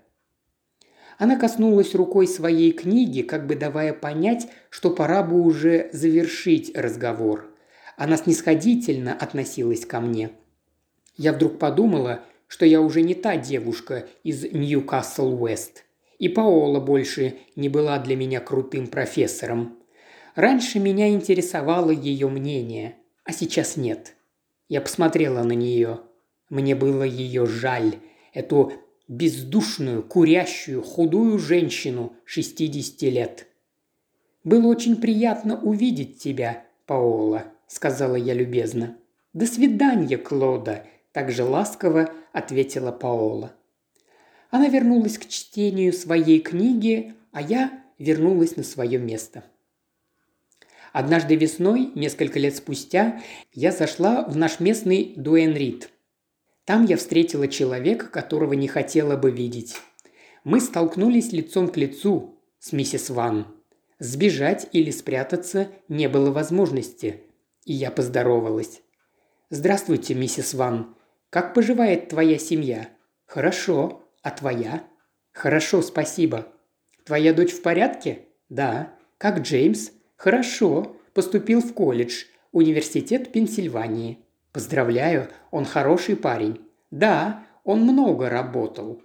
Она 1.18 1.38
коснулась 1.40 1.94
рукой 1.96 2.28
своей 2.28 2.72
книги, 2.72 3.22
как 3.22 3.46
бы 3.46 3.56
давая 3.56 3.94
понять, 3.94 4.50
что 4.72 4.90
пора 4.90 5.22
бы 5.24 5.40
уже 5.40 5.90
завершить 5.94 6.76
разговор. 6.76 7.56
Она 7.96 8.18
снисходительно 8.18 9.14
относилась 9.14 9.86
ко 9.86 10.02
мне– 10.02 10.32
я 11.22 11.34
вдруг 11.34 11.60
подумала, 11.60 12.22
что 12.48 12.66
я 12.66 12.82
уже 12.82 13.04
не 13.04 13.14
та 13.14 13.38
девушка 13.38 14.08
из 14.24 14.44
Ньюкасл-Уэст. 14.44 15.84
И 16.18 16.30
Паола 16.30 16.80
больше 16.80 17.36
не 17.56 17.70
была 17.70 18.00
для 18.00 18.16
меня 18.16 18.40
крутым 18.40 18.88
профессором. 18.88 19.78
Раньше 20.34 20.80
меня 20.80 21.10
интересовало 21.10 21.92
ее 21.92 22.28
мнение, 22.28 22.96
а 23.24 23.34
сейчас 23.34 23.78
нет. 23.78 24.16
Я 24.68 24.82
посмотрела 24.82 25.44
на 25.44 25.52
нее. 25.52 26.00
Мне 26.50 26.74
было 26.74 27.04
ее 27.04 27.46
жаль, 27.46 27.98
эту 28.34 28.74
бездушную, 29.08 30.02
курящую, 30.02 30.82
худую 30.82 31.38
женщину 31.38 32.14
60 32.26 33.02
лет. 33.04 33.48
«Было 34.44 34.66
очень 34.68 34.96
приятно 34.96 35.62
увидеть 35.62 36.18
тебя, 36.18 36.66
Паола»,– 36.88 37.44
сказала 37.68 38.16
я 38.16 38.34
любезно. 38.34 38.98
«До 39.34 39.46
свидания, 39.46 40.18
Клода»,– 40.18 40.84
также 41.12 41.43
ласково 41.43 42.12
ответила 42.32 42.91
Паола. 42.91 43.54
Она 44.50 44.67
вернулась 44.67 45.17
к 45.17 45.28
чтению 45.28 45.93
своей 45.93 46.39
книги, 46.39 47.15
а 47.32 47.41
я 47.41 47.84
вернулась 47.97 48.56
на 48.58 48.63
свое 48.63 48.97
место. 49.00 49.43
Однажды 50.91 51.36
весной, 51.36 51.91
несколько 51.95 52.38
лет 52.38 52.56
спустя, 52.56 53.21
я 53.54 53.71
зашла 53.71 54.24
в 54.26 54.36
наш 54.36 54.60
местный 54.60 55.13
Дуэнрит. 55.15 55.89
Там 56.65 56.86
я 56.86 56.97
встретила 56.97 57.47
человека, 57.47 58.08
которого 58.08 58.54
не 58.54 58.67
хотела 58.67 59.15
бы 59.15 59.32
видеть. 59.32 59.78
Мы 60.43 60.60
столкнулись 60.60 61.32
лицом 61.32 61.69
к 61.69 61.78
лицу 61.78 62.39
с 62.60 62.74
миссис 62.74 63.10
Ван. 63.10 63.47
Сбежать 64.00 64.67
или 64.74 64.91
спрятаться 64.91 65.69
не 65.88 66.10
было 66.10 66.32
возможности, 66.32 67.21
и 67.65 67.74
я 67.74 67.91
поздоровалась. 67.91 68.82
«Здравствуйте, 69.50 70.13
миссис 70.13 70.54
Ван. 70.54 70.95
Как 71.32 71.54
поживает 71.54 72.10
твоя 72.10 72.38
семья?» 72.38 72.89
«Хорошо. 73.26 74.04
А 74.22 74.32
твоя?» 74.32 74.84
«Хорошо, 75.32 75.82
спасибо». 75.82 76.50
«Твоя 77.06 77.34
дочь 77.34 77.54
в 77.54 77.62
порядке?» 77.62 78.28
«Да». 78.50 78.94
«Как 79.17 79.39
Джеймс?» 79.39 79.91
«Хорошо. 80.17 80.98
Поступил 81.13 81.62
в 81.62 81.74
колледж. 81.74 82.26
Университет 82.52 83.32
Пенсильвании». 83.32 84.20
«Поздравляю, 84.52 85.30
он 85.52 85.63
хороший 85.63 86.17
парень». 86.17 86.60
«Да, 86.91 87.46
он 87.63 87.84
много 87.84 88.30
работал». 88.30 89.02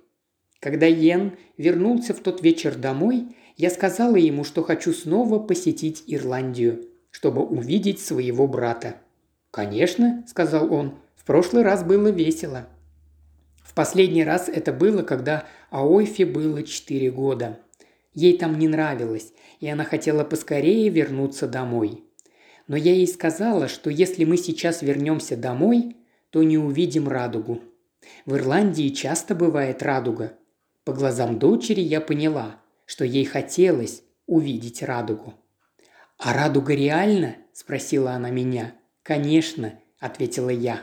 Когда 0.59 0.87
Йен 0.87 1.39
вернулся 1.57 2.13
в 2.13 2.19
тот 2.19 2.43
вечер 2.43 2.75
домой, 2.75 3.37
я 3.57 3.71
сказала 3.71 4.17
ему, 4.17 4.43
что 4.43 4.65
хочу 4.65 4.93
снова 4.93 5.39
посетить 5.39 6.03
Ирландию, 6.09 6.89
чтобы 7.13 7.45
увидеть 7.45 8.01
своего 8.01 8.49
брата. 8.49 8.97
«Конечно»,– 9.53 10.25
сказал 10.27 10.73
он,– 10.75 10.97
«в 11.06 11.06
прошлый 11.27 11.63
раз 11.63 11.85
было 11.85 12.09
весело». 12.09 12.67
В 13.63 13.75
последний 13.75 14.25
раз 14.25 14.49
это 14.49 14.73
было, 14.73 15.03
когда 15.03 15.45
Аойфе 15.71 16.25
было 16.25 16.63
четыре 16.63 17.11
года. 17.11 17.59
Ей 18.15 18.39
там 18.39 18.59
не 18.59 18.69
нравилось, 18.69 19.33
и 19.61 19.69
она 19.69 19.85
хотела 19.85 20.25
поскорее 20.25 20.89
вернуться 20.89 21.47
домой. 21.47 22.05
Но 22.69 22.77
я 22.77 22.95
ей 22.95 23.07
сказала, 23.07 23.69
что 23.69 23.91
если 23.91 24.25
мы 24.25 24.39
сейчас 24.39 24.83
вернемся 24.83 25.37
домой, 25.37 25.97
то 26.31 26.43
не 26.43 26.59
увидим 26.59 27.09
радугу. 27.09 27.61
В 28.25 28.37
Ирландии 28.37 28.89
часто 28.89 29.35
бывает 29.35 29.83
радуга. 29.83 30.33
По 30.85 30.93
глазам 30.93 31.39
дочери 31.39 31.81
я 31.81 32.01
поняла, 32.01 32.61
что 32.87 33.05
ей 33.05 33.25
хотелось 33.25 34.03
увидеть 34.27 34.83
радугу. 34.83 35.35
«А 36.19 36.33
радуга 36.33 36.75
реальна?»– 36.75 37.37
спросила 37.53 38.13
она 38.13 38.31
меня. 38.31 38.75
«Конечно»,– 39.03 39.79
ответила 39.99 40.51
я. 40.51 40.81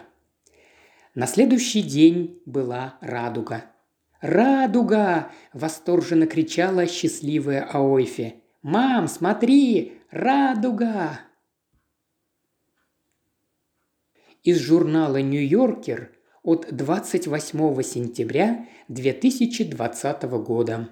На 1.15 1.27
следующий 1.27 1.83
день 1.83 2.41
была 2.45 2.97
радуга. 3.01 3.65
«Радуга!»– 4.19 5.31
восторженно 5.53 6.25
кричала 6.25 6.87
счастливая 6.87 7.63
Аойфе. 7.63 8.35
«Мам, 8.63 9.07
смотри! 9.07 9.99
Радуга!» 10.09 11.19
Из 14.43 14.57
журнала 14.59 15.21
«Нью-Йоркер» 15.21 16.11
от 16.41 16.67
28 16.75 17.83
сентября 17.83 18.67
2020 18.87 20.23
года. 20.23 20.89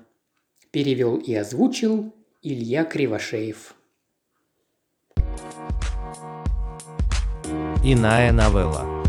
Перевел 0.72 1.18
и 1.18 1.34
озвучил 1.34 2.14
Илья 2.42 2.86
Кривошеев. 2.86 3.76
Иная 7.84 8.32
новелла. 8.32 9.01